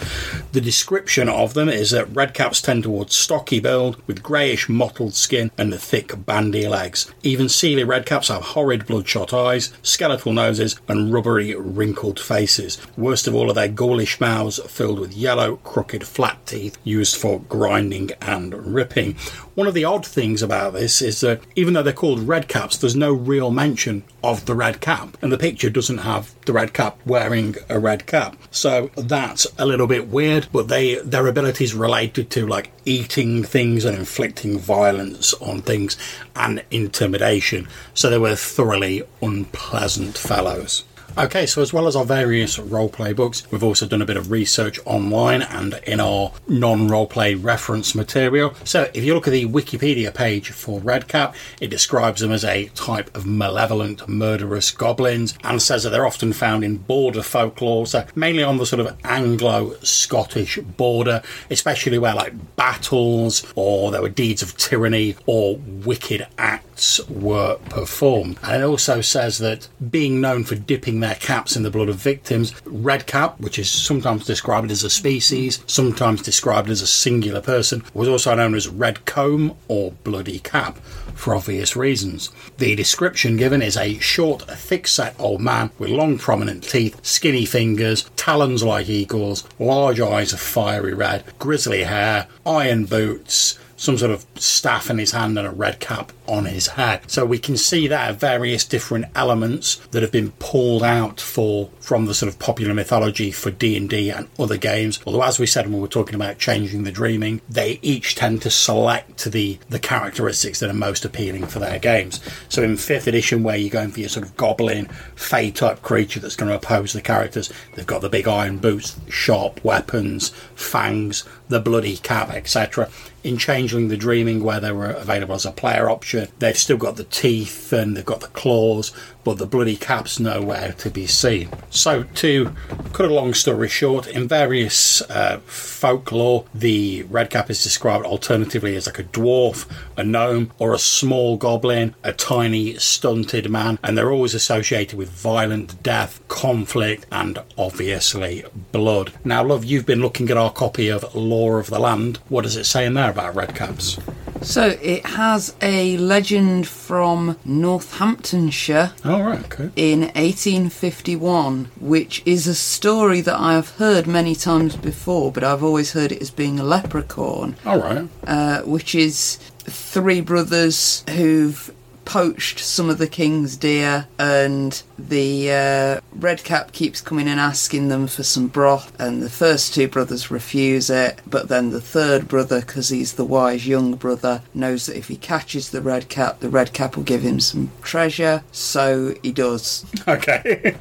The 0.52 0.62
description 0.62 1.30
of 1.30 1.54
them 1.54 1.70
is 1.70 1.92
that 1.92 2.14
redcaps 2.14 2.64
tend 2.64 2.84
towards 2.84 3.16
stocky 3.16 3.60
build, 3.60 4.02
with 4.08 4.24
greyish 4.24 4.70
mottled 4.70 5.14
skin 5.16 5.52
and 5.58 5.72
the 5.72 5.78
thick 5.78 6.25
bandy 6.25 6.68
legs. 6.68 7.12
Even 7.24 7.48
Seelie 7.48 7.86
redcaps 7.86 8.28
have 8.28 8.42
horrid 8.42 8.86
bloodshot 8.86 9.34
eyes, 9.34 9.74
skeletal 9.82 10.34
noses, 10.34 10.80
and 10.88 11.12
rubbery, 11.12 11.56
wrinkled 11.56 12.20
faces. 12.20 12.78
Worst 12.98 13.28
of 13.28 13.36
all 13.36 13.50
are 13.50 13.54
their 13.54 13.68
ghoulish 13.68 14.20
mouths 14.20 14.60
filled 14.68 15.00
with 15.00 15.14
yellow, 15.14 15.58
crooked, 15.58 16.06
flat 16.06 16.46
teeth 16.46 16.78
used 16.84 17.16
for 17.16 17.40
grinding 17.42 18.12
and 18.22 18.54
ripping. 18.74 19.16
One 19.56 19.68
of 19.68 19.74
the 19.74 19.86
odd 19.86 20.06
things 20.06 20.44
about 20.44 20.74
this 20.74 21.02
is 21.02 21.22
that 21.22 21.40
even 21.56 21.74
though 21.74 21.82
they're 21.82 21.94
called 21.94 22.28
red 22.28 22.50
caps, 22.50 22.76
there's 22.76 22.96
no 22.96 23.14
real 23.14 23.52
mention 23.52 24.04
of 24.22 24.46
the 24.46 24.54
red 24.54 24.82
cap, 24.82 25.18
and 25.22 25.32
the 25.32 25.38
picture 25.38 25.70
doesn't 25.70 26.00
have 26.00 26.36
the 26.46 26.52
red 26.52 26.74
cap 26.74 27.00
wearing 27.06 27.56
a 27.70 27.80
red 27.80 28.06
cap. 28.06 28.36
So 28.52 28.92
that's 28.98 29.48
a 29.58 29.66
little 29.66 29.88
bit 29.88 30.10
weird, 30.10 30.48
but 30.52 30.68
they 30.68 30.96
their 30.96 31.28
abilities 31.28 31.74
related 31.74 32.30
to 32.32 32.46
like 32.46 32.74
eating 32.84 33.44
things 33.44 33.86
and 33.86 33.98
inflicting 33.98 34.60
violence 34.60 35.34
on 35.36 35.62
things 35.62 35.98
and 36.36 36.62
intimidation. 36.70 37.70
So 37.94 38.10
they 38.10 38.18
were 38.18 38.36
thoroughly 38.36 39.04
unpleasant 39.22 40.18
fellows. 40.18 40.84
Okay, 41.18 41.46
so 41.46 41.62
as 41.62 41.72
well 41.72 41.88
as 41.88 41.96
our 41.96 42.04
various 42.04 42.58
roleplay 42.58 43.16
books, 43.16 43.50
we've 43.50 43.64
also 43.64 43.88
done 43.88 44.02
a 44.02 44.06
bit 44.06 44.18
of 44.18 44.32
research 44.32 44.80
online 44.86 45.42
and 45.42 45.80
in 45.88 46.02
our 46.02 46.34
non 46.48 46.90
roleplay 46.90 47.42
reference 47.42 47.96
material. 47.96 48.54
So 48.66 48.90
if 48.94 49.04
you 49.04 49.14
look 49.14 49.26
at 49.26 49.32
the 49.32 49.46
Wikipedia 49.46 50.14
page 50.14 50.50
for 50.50 50.82
Redcap, 50.82 51.36
it 51.62 51.70
describes 51.70 52.20
them 52.20 52.34
as 52.34 52.44
a 52.44 52.66
type 52.76 53.16
of 53.16 53.26
malevolent, 53.26 54.08
murderous 54.10 54.72
goblins 54.72 55.38
and 55.44 55.62
says 55.62 55.84
that 55.84 55.92
they're 55.92 56.06
often 56.06 56.34
found 56.34 56.66
in 56.66 56.78
border 56.78 57.24
folklore, 57.24 57.88
so 57.88 58.06
mainly 58.14 58.44
on 58.44 58.58
the 58.58 58.66
sort 58.66 58.82
of 58.82 58.98
Anglo 59.06 59.76
Scottish 59.84 60.58
border, 60.58 61.22
especially 61.50 61.98
where 61.98 62.16
like 62.16 62.56
battles 62.58 63.46
or 63.56 63.92
there 63.92 64.02
were 64.02 64.10
deeds 64.10 64.42
of 64.42 64.58
tyranny 64.58 65.16
or 65.26 65.56
wicked 65.58 66.28
acts 66.38 67.00
were 67.08 67.58
performed. 67.70 68.38
And 68.44 68.62
it 68.62 68.66
also 68.66 69.00
says 69.00 69.38
that 69.38 69.70
being 69.90 70.20
known 70.20 70.44
for 70.44 70.56
dipping 70.56 70.95
dipping 70.96 71.02
their 71.02 71.16
caps 71.16 71.56
in 71.56 71.64
the 71.64 71.72
blood 71.72 71.90
of 71.90 71.96
victims. 71.96 72.54
Red 72.66 73.06
cap, 73.06 73.40
which 73.40 73.60
is 73.60 73.70
sometimes 73.70 74.25
described 74.25 74.72
as 74.72 74.84
a 74.84 74.90
species, 74.90 75.64
sometimes 75.68 76.22
described 76.22 76.70
as 76.70 76.82
a 76.82 76.88
singular 76.88 77.42
person, 77.42 77.84
was 77.94 78.08
also 78.08 78.36
known 78.36 78.56
as 78.56 78.68
red 78.68 79.06
comb 79.06 79.56
or 79.68 79.92
bloody 80.04 80.40
cap 80.40 80.78
for 81.14 81.36
obvious 81.36 81.75
reasons. 81.75 82.32
The 82.58 82.75
description 82.75 83.38
given 83.38 83.62
is 83.62 83.78
a 83.78 84.00
short, 84.00 84.44
thick 84.44 84.88
set 84.88 85.16
old 85.20 85.42
man 85.42 85.70
with 85.78 85.90
long 85.90 86.18
prominent 86.18 86.64
teeth, 86.64 87.00
skinny 87.04 87.46
fingers, 87.46 88.10
talons 88.16 88.64
like 88.64 88.90
eagles, 88.90 89.44
large 89.60 90.00
eyes 90.00 90.34
of 90.34 90.40
fiery 90.40 90.94
red, 90.94 91.24
grizzly 91.40 91.84
hair, 91.84 92.28
iron 92.46 92.86
boots, 92.86 93.60
some 93.78 93.98
sort 93.98 94.12
of 94.12 94.25
staff 94.36 94.90
in 94.90 94.98
his 94.98 95.12
hand 95.12 95.38
and 95.38 95.48
a 95.48 95.52
red 95.52 95.80
cap 95.80 96.12
on 96.27 96.46
his 96.46 96.67
head. 96.67 97.01
So 97.08 97.25
we 97.25 97.39
can 97.39 97.58
see 97.58 97.88
there 97.88 98.13
various 98.13 98.65
different 98.65 99.05
elements 99.15 99.75
that 99.91 100.01
have 100.01 100.12
been 100.12 100.32
pulled 100.34 100.84
out 100.84 101.20
for 101.20 101.70
from 101.79 102.05
the 102.05 102.13
sort 102.13 102.32
of 102.32 102.39
popular 102.39 102.74
mythology 102.74 103.32
for 103.32 103.51
D&D 103.51 104.10
and 104.10 104.27
other 104.39 104.58
games. 104.58 105.00
Although 105.05 105.24
as 105.24 105.39
we 105.39 105.46
said 105.46 105.65
when 105.65 105.75
we 105.75 105.82
were 105.82 105.88
talking 105.88 106.15
about 106.15 106.38
changeling 106.38 106.84
the 106.84 106.91
dreaming, 106.91 107.41
they 107.50 107.79
each 107.82 108.15
tend 108.15 108.41
to 108.44 108.50
select 108.50 109.32
the 109.32 109.60
the 109.70 109.79
characteristics 109.79 110.60
that 110.60 110.70
are 110.70 110.74
most 110.74 111.05
appealing 111.05 111.48
for 111.48 111.60
their 111.60 111.79
games. 111.79 112.20
So 112.50 112.63
in 112.63 112.75
5th 112.75 113.08
edition 113.08 113.44
where 113.44 113.55
you're 113.55 113.70
going 113.70 113.91
for 113.91 114.00
your 114.00 114.10
sort 114.10 114.25
of 114.25 114.36
goblin 114.38 114.86
fey 115.15 115.51
type 115.51 115.82
creature 115.82 116.20
that's 116.20 116.36
going 116.36 116.50
to 116.50 116.58
oppose 116.58 116.94
the 116.94 117.01
characters, 117.01 117.51
they've 117.74 117.86
got 117.86 118.01
the 118.01 118.10
big 118.10 118.27
iron 118.27 118.58
boots, 118.58 119.00
sharp 119.10 119.63
weapons, 119.63 120.29
fangs, 120.55 121.24
the 121.50 121.60
bloody 121.60 121.98
cap, 121.98 122.29
etc. 122.29 122.89
In 123.24 123.38
Changeling 123.38 123.88
the 123.88 123.98
Dreaming, 123.98 124.44
where 124.44 124.60
they 124.60 124.72
were 124.72 124.91
available 124.91 125.36
as 125.36 125.46
a 125.46 125.51
player 125.51 125.89
option, 125.89 126.14
they've 126.39 126.57
still 126.57 126.77
got 126.77 126.95
the 126.95 127.03
teeth 127.03 127.72
and 127.74 127.95
they've 127.95 128.05
got 128.05 128.22
the 128.22 128.27
claws, 128.27 128.91
but 129.24 129.38
the 129.38 129.45
bloody 129.45 129.75
cap's 129.75 130.19
nowhere 130.19 130.74
to 130.74 130.89
be 130.89 131.07
seen. 131.07 131.50
So, 131.69 132.03
to 132.03 132.53
cut 132.93 133.10
a 133.10 133.13
long 133.13 133.34
story 133.34 133.67
short, 133.67 134.07
in 134.07 134.27
various 134.27 135.01
uh, 135.01 135.39
folklore, 135.45 136.45
the 136.53 137.03
red 137.03 137.29
cap 137.29 137.50
is 137.50 137.63
described 137.63 138.05
alternatively 138.05 138.75
as 138.75 138.86
like 138.86 139.00
a 139.00 139.03
dwarf, 139.03 139.67
a 139.98 140.03
gnome, 140.03 140.51
or 140.60 140.74
a 140.74 140.79
small 140.79 141.38
goblin, 141.38 141.95
a 142.03 142.13
tiny 142.13 142.77
stunted 142.77 143.50
man, 143.50 143.79
and 143.84 143.98
they're 143.98 144.12
always 144.12 144.36
associated 144.36 144.98
with 144.98 145.10
violent 145.10 145.81
death, 145.81 146.25
conflict, 146.27 147.05
and 147.12 147.39
obviously 147.57 148.43
blood. 148.72 149.13
Now, 149.24 149.43
love, 149.43 149.65
you've 149.65 149.86
been 149.86 150.01
looking 150.01 150.29
at 150.29 150.38
our 150.38 150.51
copy 150.51 150.89
of 150.89 151.15
Lore 151.15 151.60
of 151.60 151.67
the 151.67 151.79
Land. 151.79 152.19
What 152.29 152.43
does 152.43 152.55
it 152.55 152.65
say 152.65 152.86
in 152.86 152.93
there 152.93 153.10
about 153.10 153.36
red 153.36 153.55
caps? 153.55 153.98
So 154.46 154.78
it 154.82 155.06
has 155.08 155.56
a 155.62 155.98
legend 155.98 156.68
from 156.68 157.36
Northamptonshire 157.46 158.94
Oh, 159.04 159.22
right, 159.22 159.44
okay. 159.46 159.70
in 159.75 160.02
1851, 160.02 161.70
which 161.80 162.22
is 162.25 162.48
a 162.48 162.56
story 162.56 163.22
that 163.22 163.40
I 163.40 163.54
have 163.54 163.72
heard 163.78 164.06
many 164.08 164.36
times 164.36 164.75
before, 164.75 165.32
but 165.32 165.44
I've 165.44 165.64
always 165.64 165.94
heard 165.94 166.12
it 166.12 166.22
as 166.22 166.30
being 166.32 166.60
a 166.60 166.64
leprechaun, 166.64 167.56
All 167.66 167.80
right. 167.80 168.08
uh, 168.28 168.62
which 168.62 168.94
is 168.96 169.38
three 169.64 170.22
brothers 170.22 171.04
who've 171.10 171.74
poached 172.06 172.60
some 172.60 172.88
of 172.90 173.00
the 173.00 173.08
king's 173.08 173.58
deer, 173.58 174.06
and 174.20 174.82
the 174.98 175.52
uh, 175.52 176.02
red 176.14 176.44
cap 176.44 176.72
keeps 176.72 177.02
coming 177.02 177.28
and 177.28 177.40
asking 177.40 177.90
them 177.90 178.08
for 178.08 178.24
some 178.24 178.48
broth, 178.48 178.98
and 179.00 179.22
the 179.22 179.30
first 179.30 179.74
two 179.74 179.88
brothers 179.88 180.32
refuse 180.32 180.90
it, 180.90 181.20
but 181.28 181.50
then 181.50 181.72
the 181.72 181.82
third 181.82 182.28
brother, 182.28 182.62
because 182.62 182.90
he's 182.90 183.14
the 183.14 183.25
wise 183.25 183.68
young 183.68 183.96
brother, 183.96 184.42
knows 184.54 184.86
that 184.86 184.98
if 184.98 185.08
he 185.10 185.18
catches 185.18 185.70
the 185.72 185.82
red 185.82 186.08
cap, 186.10 186.40
the 186.40 186.50
red 186.50 186.72
cap 186.74 186.96
will 186.96 187.04
give 187.04 187.22
him 187.22 187.40
some 187.40 187.72
treasure, 187.82 188.44
so 188.52 189.16
he 189.22 189.32
does. 189.32 189.86
Okay. 190.08 190.75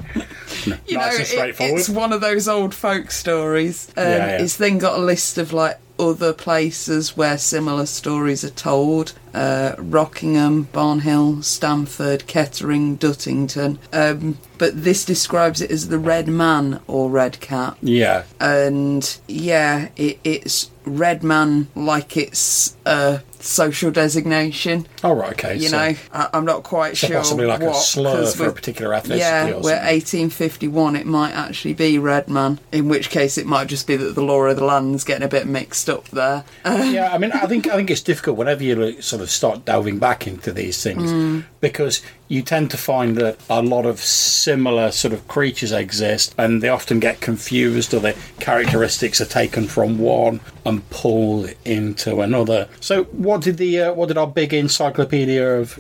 No, 0.66 0.76
You 0.87 0.99
nice 0.99 1.35
know, 1.35 1.42
and 1.42 1.50
it- 1.50 1.61
it's 1.61 1.88
one 1.88 2.12
of 2.12 2.21
those 2.21 2.47
old 2.47 2.75
folk 2.75 3.11
stories. 3.11 3.90
Um, 3.97 4.04
Yeah, 4.06 4.16
yeah. 4.16 4.42
It's 4.42 4.56
then 4.59 4.78
got 4.78 4.99
a 4.99 5.02
list 5.02 5.38
of 5.38 5.52
like 5.52 5.78
other 5.99 6.33
places 6.33 7.16
where 7.16 7.38
similar 7.38 7.87
stories 7.87 8.44
are 8.44 8.50
told: 8.50 9.14
uh, 9.33 9.75
Rockingham, 9.78 10.66
Barnhill, 10.73 11.42
Stamford, 11.44 12.26
Kettering, 12.26 12.97
Duttington. 12.97 13.78
Um, 14.04 14.37
but 14.58 14.84
this 14.84 15.04
describes 15.04 15.61
it 15.61 15.70
as 15.70 15.88
the 15.88 15.99
Red 15.99 16.28
Man 16.28 16.80
or 16.87 17.11
Red 17.11 17.40
Cat, 17.40 17.76
yeah. 17.80 18.25
and 18.40 19.18
yeah, 19.28 19.88
it, 19.96 20.18
it's 20.25 20.70
Red 20.87 21.23
Man 21.23 21.68
like 21.75 22.16
it's 22.16 22.76
a 22.84 23.23
social 23.40 23.90
designation. 23.90 24.87
All 25.02 25.14
right, 25.14 25.32
okay. 25.32 25.54
You 25.56 25.68
so, 25.68 25.76
know, 25.78 25.94
I, 26.12 26.28
I'm 26.32 26.44
not 26.44 26.62
quite 26.62 26.96
so 26.96 27.06
sure. 27.08 27.16
possibly 27.18 27.46
like 27.46 27.61
a 27.61 27.66
what, 27.66 27.76
slur 27.76 28.16
'cause 28.23 28.37
for 28.37 28.49
a 28.49 28.52
particular 28.52 28.94
ethnicity 28.94 29.18
yeah, 29.18 29.44
or 29.49 29.62
something. 29.62 29.84
1851 29.84 30.96
it 30.96 31.06
might 31.06 31.32
actually 31.32 31.75
be 31.75 31.99
red 31.99 32.28
man, 32.28 32.58
in 32.73 32.88
which 32.88 33.11
case 33.11 33.37
it 33.38 33.46
might 33.46 33.66
just 33.66 33.87
be 33.87 33.96
that 33.96 34.14
the 34.14 34.23
Lore 34.23 34.49
of 34.49 34.56
the 34.56 34.64
Land's 34.64 35.04
getting 35.04 35.25
a 35.25 35.28
bit 35.28 35.46
mixed 35.46 35.88
up 35.90 36.08
there. 36.08 36.44
Yeah, 36.94 37.12
I 37.12 37.18
mean, 37.18 37.32
I 37.32 37.46
think 37.46 37.66
I 37.66 37.76
think 37.76 37.90
it's 37.90 38.02
difficult 38.02 38.37
whenever 38.37 38.62
you 38.62 39.00
sort 39.02 39.23
of 39.23 39.30
start 39.30 39.64
delving 39.64 39.99
back 39.99 40.26
into 40.26 40.52
these 40.52 40.82
things 40.82 41.11
Mm. 41.11 41.44
because 41.61 42.02
you 42.28 42.42
tend 42.42 42.70
to 42.70 42.76
find 42.76 43.16
that 43.16 43.38
a 43.50 43.62
lot 43.62 43.84
of 43.87 44.00
similar 44.44 44.90
sort 44.90 45.14
of 45.14 45.26
creatures 45.26 45.72
exist, 45.72 46.34
and 46.36 46.62
they 46.62 46.68
often 46.68 47.00
get 47.00 47.20
confused, 47.20 47.94
or 47.94 48.00
the 48.00 48.16
characteristics 48.38 49.20
are 49.20 49.26
taken 49.26 49.66
from 49.66 49.98
one 49.98 50.40
and 50.66 50.88
pulled 50.90 51.50
into 51.64 52.20
another. 52.20 52.68
So, 52.80 53.04
what 53.04 53.40
did 53.40 53.56
the 53.56 53.80
uh, 53.80 53.92
what 53.94 54.08
did 54.08 54.18
our 54.18 54.26
big 54.26 54.52
encyclopedia 54.52 55.58
of 55.60 55.78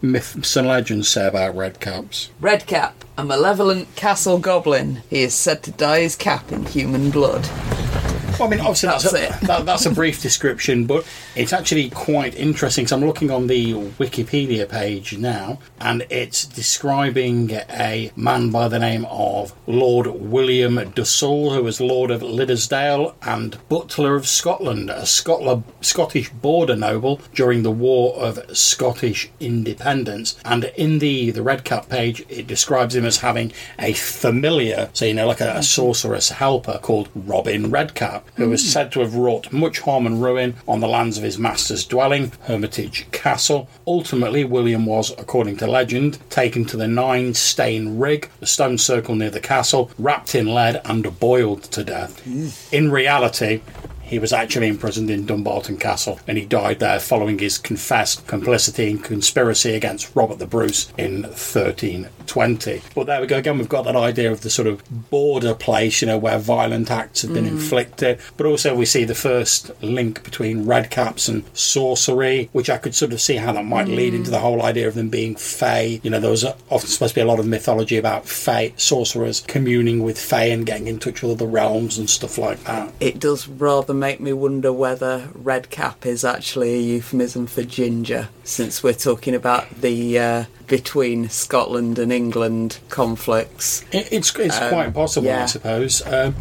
myths 0.00 0.56
and 0.56 0.66
legends 0.66 1.08
say 1.08 1.26
about 1.26 1.54
red 1.54 1.78
caps? 1.80 2.30
Redcap, 2.40 3.04
a 3.18 3.24
malevolent 3.24 3.94
castle 3.96 4.38
goblin. 4.38 5.02
He 5.10 5.22
is 5.22 5.34
said 5.34 5.62
to 5.64 5.70
dye 5.70 6.00
his 6.00 6.16
cap 6.16 6.50
in 6.50 6.64
human 6.64 7.10
blood. 7.10 7.44
Well, 8.38 8.48
I 8.48 8.50
mean, 8.50 8.60
obviously 8.60 8.90
that's, 8.90 9.10
That's 9.10 9.42
a, 9.42 9.46
that, 9.46 9.64
that's 9.64 9.86
a 9.86 9.90
brief 9.90 10.20
description, 10.20 10.84
but 10.84 11.06
it's 11.34 11.54
actually 11.54 11.88
quite 11.88 12.34
interesting. 12.34 12.86
So 12.86 12.96
I'm 12.96 13.04
looking 13.04 13.30
on 13.30 13.46
the 13.46 13.72
Wikipedia 13.72 14.68
page 14.68 15.16
now, 15.16 15.58
and 15.80 16.06
it's 16.10 16.44
describing 16.44 17.52
a 17.52 18.10
man 18.14 18.50
by 18.50 18.68
the 18.68 18.78
name 18.78 19.06
of 19.06 19.54
Lord 19.66 20.06
William 20.06 20.74
de 20.74 21.02
Soulis, 21.02 21.54
who 21.54 21.62
was 21.62 21.80
Lord 21.80 22.10
of 22.10 22.20
Liddesdale 22.20 23.14
and 23.22 23.56
Butler 23.70 24.14
of 24.14 24.28
Scotland, 24.28 24.90
a 24.90 25.02
Scotla- 25.02 25.62
Scottish 25.80 26.28
border 26.28 26.76
noble 26.76 27.20
during 27.34 27.62
the 27.62 27.70
War 27.70 28.16
of 28.16 28.38
Scottish 28.56 29.30
Independence. 29.40 30.38
And 30.44 30.64
in 30.76 30.98
the 30.98 31.30
the 31.30 31.42
Red 31.42 31.64
Cap 31.64 31.88
page, 31.88 32.22
it 32.28 32.46
describes 32.46 32.94
him 32.94 33.06
as 33.06 33.18
having 33.18 33.52
a 33.78 33.94
familiar, 33.94 34.90
so 34.92 35.06
you 35.06 35.14
know, 35.14 35.26
like 35.26 35.40
a, 35.40 35.46
a 35.46 35.52
mm-hmm. 35.52 35.62
sorceress 35.62 36.30
helper 36.30 36.78
called 36.82 37.08
Robin 37.14 37.70
Redcap, 37.70 38.25
who 38.34 38.50
was 38.50 38.68
said 38.68 38.92
to 38.92 39.00
have 39.00 39.14
wrought 39.14 39.52
much 39.52 39.80
harm 39.80 40.06
and 40.06 40.22
ruin 40.22 40.54
on 40.68 40.80
the 40.80 40.88
lands 40.88 41.16
of 41.16 41.24
his 41.24 41.38
master's 41.38 41.84
dwelling, 41.84 42.32
Hermitage 42.42 43.10
Castle. 43.12 43.68
Ultimately, 43.86 44.44
William 44.44 44.86
was, 44.86 45.12
according 45.12 45.56
to 45.58 45.66
legend, 45.66 46.18
taken 46.30 46.64
to 46.66 46.76
the 46.76 46.86
Ninestane 46.86 48.00
Rig, 48.00 48.30
the 48.40 48.46
stone 48.46 48.78
circle 48.78 49.14
near 49.14 49.30
the 49.30 49.40
castle, 49.40 49.90
wrapped 49.98 50.34
in 50.34 50.46
lead 50.46 50.80
and 50.84 51.18
boiled 51.18 51.64
to 51.64 51.84
death. 51.84 52.72
In 52.72 52.90
reality, 52.90 53.62
he 54.06 54.18
was 54.20 54.32
actually 54.32 54.68
imprisoned 54.68 55.10
in 55.10 55.26
Dumbarton 55.26 55.78
Castle 55.78 56.20
and 56.28 56.38
he 56.38 56.46
died 56.46 56.78
there 56.78 57.00
following 57.00 57.38
his 57.38 57.58
confessed 57.58 58.26
complicity 58.26 58.88
in 58.88 58.98
conspiracy 58.98 59.74
against 59.74 60.14
Robert 60.14 60.38
the 60.38 60.46
Bruce 60.46 60.92
in 60.96 61.24
1320. 62.28 62.82
But 62.94 63.06
there 63.06 63.20
we 63.20 63.26
go 63.26 63.38
again, 63.38 63.58
we've 63.58 63.68
got 63.68 63.84
that 63.84 63.96
idea 63.96 64.30
of 64.30 64.40
the 64.42 64.50
sort 64.50 64.68
of 64.68 64.82
border 65.10 65.54
place, 65.54 66.00
you 66.00 66.06
know, 66.06 66.18
where 66.18 66.38
violent 66.38 66.90
acts 66.90 67.22
have 67.22 67.32
been 67.32 67.46
inflicted. 67.46 68.18
But 68.36 68.46
also 68.46 68.74
we 68.74 68.86
see 68.86 69.04
the 69.04 69.14
first 69.14 69.70
link 69.82 70.22
between 70.24 70.66
red 70.66 70.90
caps 70.90 71.28
and 71.28 71.44
sorcery, 71.54 72.48
which 72.52 72.70
I 72.70 72.78
could 72.78 72.94
sort 72.94 73.12
of 73.12 73.20
see 73.20 73.36
how 73.36 73.52
that 73.52 73.64
might 73.64 73.88
lead 73.88 74.14
into 74.14 74.30
the 74.30 74.40
whole 74.40 74.62
idea 74.62 74.88
of 74.88 74.94
them 74.94 75.08
being 75.08 75.36
fae. 75.36 76.00
You 76.02 76.10
know, 76.10 76.20
there 76.20 76.30
was 76.30 76.44
often 76.44 76.88
supposed 76.88 77.14
to 77.14 77.20
be 77.20 77.22
a 77.22 77.26
lot 77.26 77.38
of 77.38 77.46
mythology 77.46 77.96
about 77.96 78.26
fae, 78.26 78.72
sorcerers 78.76 79.40
communing 79.40 80.02
with 80.02 80.18
fae 80.18 80.44
and 80.44 80.66
getting 80.66 80.86
in 80.86 80.98
touch 80.98 81.22
with 81.22 81.32
other 81.32 81.46
realms 81.46 81.98
and 81.98 82.08
stuff 82.08 82.38
like 82.38 82.62
that. 82.64 82.92
It 83.00 83.18
does 83.18 83.48
rather 83.48 83.94
make 83.94 84.20
me 84.20 84.32
wonder 84.32 84.72
whether 84.72 85.28
red 85.34 85.70
cap 85.70 86.06
is 86.06 86.24
actually 86.24 86.74
a 86.74 86.80
euphemism 86.80 87.46
for 87.46 87.62
ginger, 87.62 88.28
since 88.44 88.82
we're 88.82 88.94
talking 88.94 89.34
about 89.34 89.68
the 89.80 90.18
uh, 90.18 90.44
between 90.66 91.28
Scotland 91.28 91.98
and 91.98 92.12
England 92.12 92.78
conflicts. 92.88 93.84
It, 93.92 94.08
it's 94.12 94.34
it's 94.36 94.60
Um, 94.60 94.70
quite 94.70 94.94
possible, 94.94 95.30
I 95.30 95.46
suppose. 95.46 96.02
Um, 96.06 96.34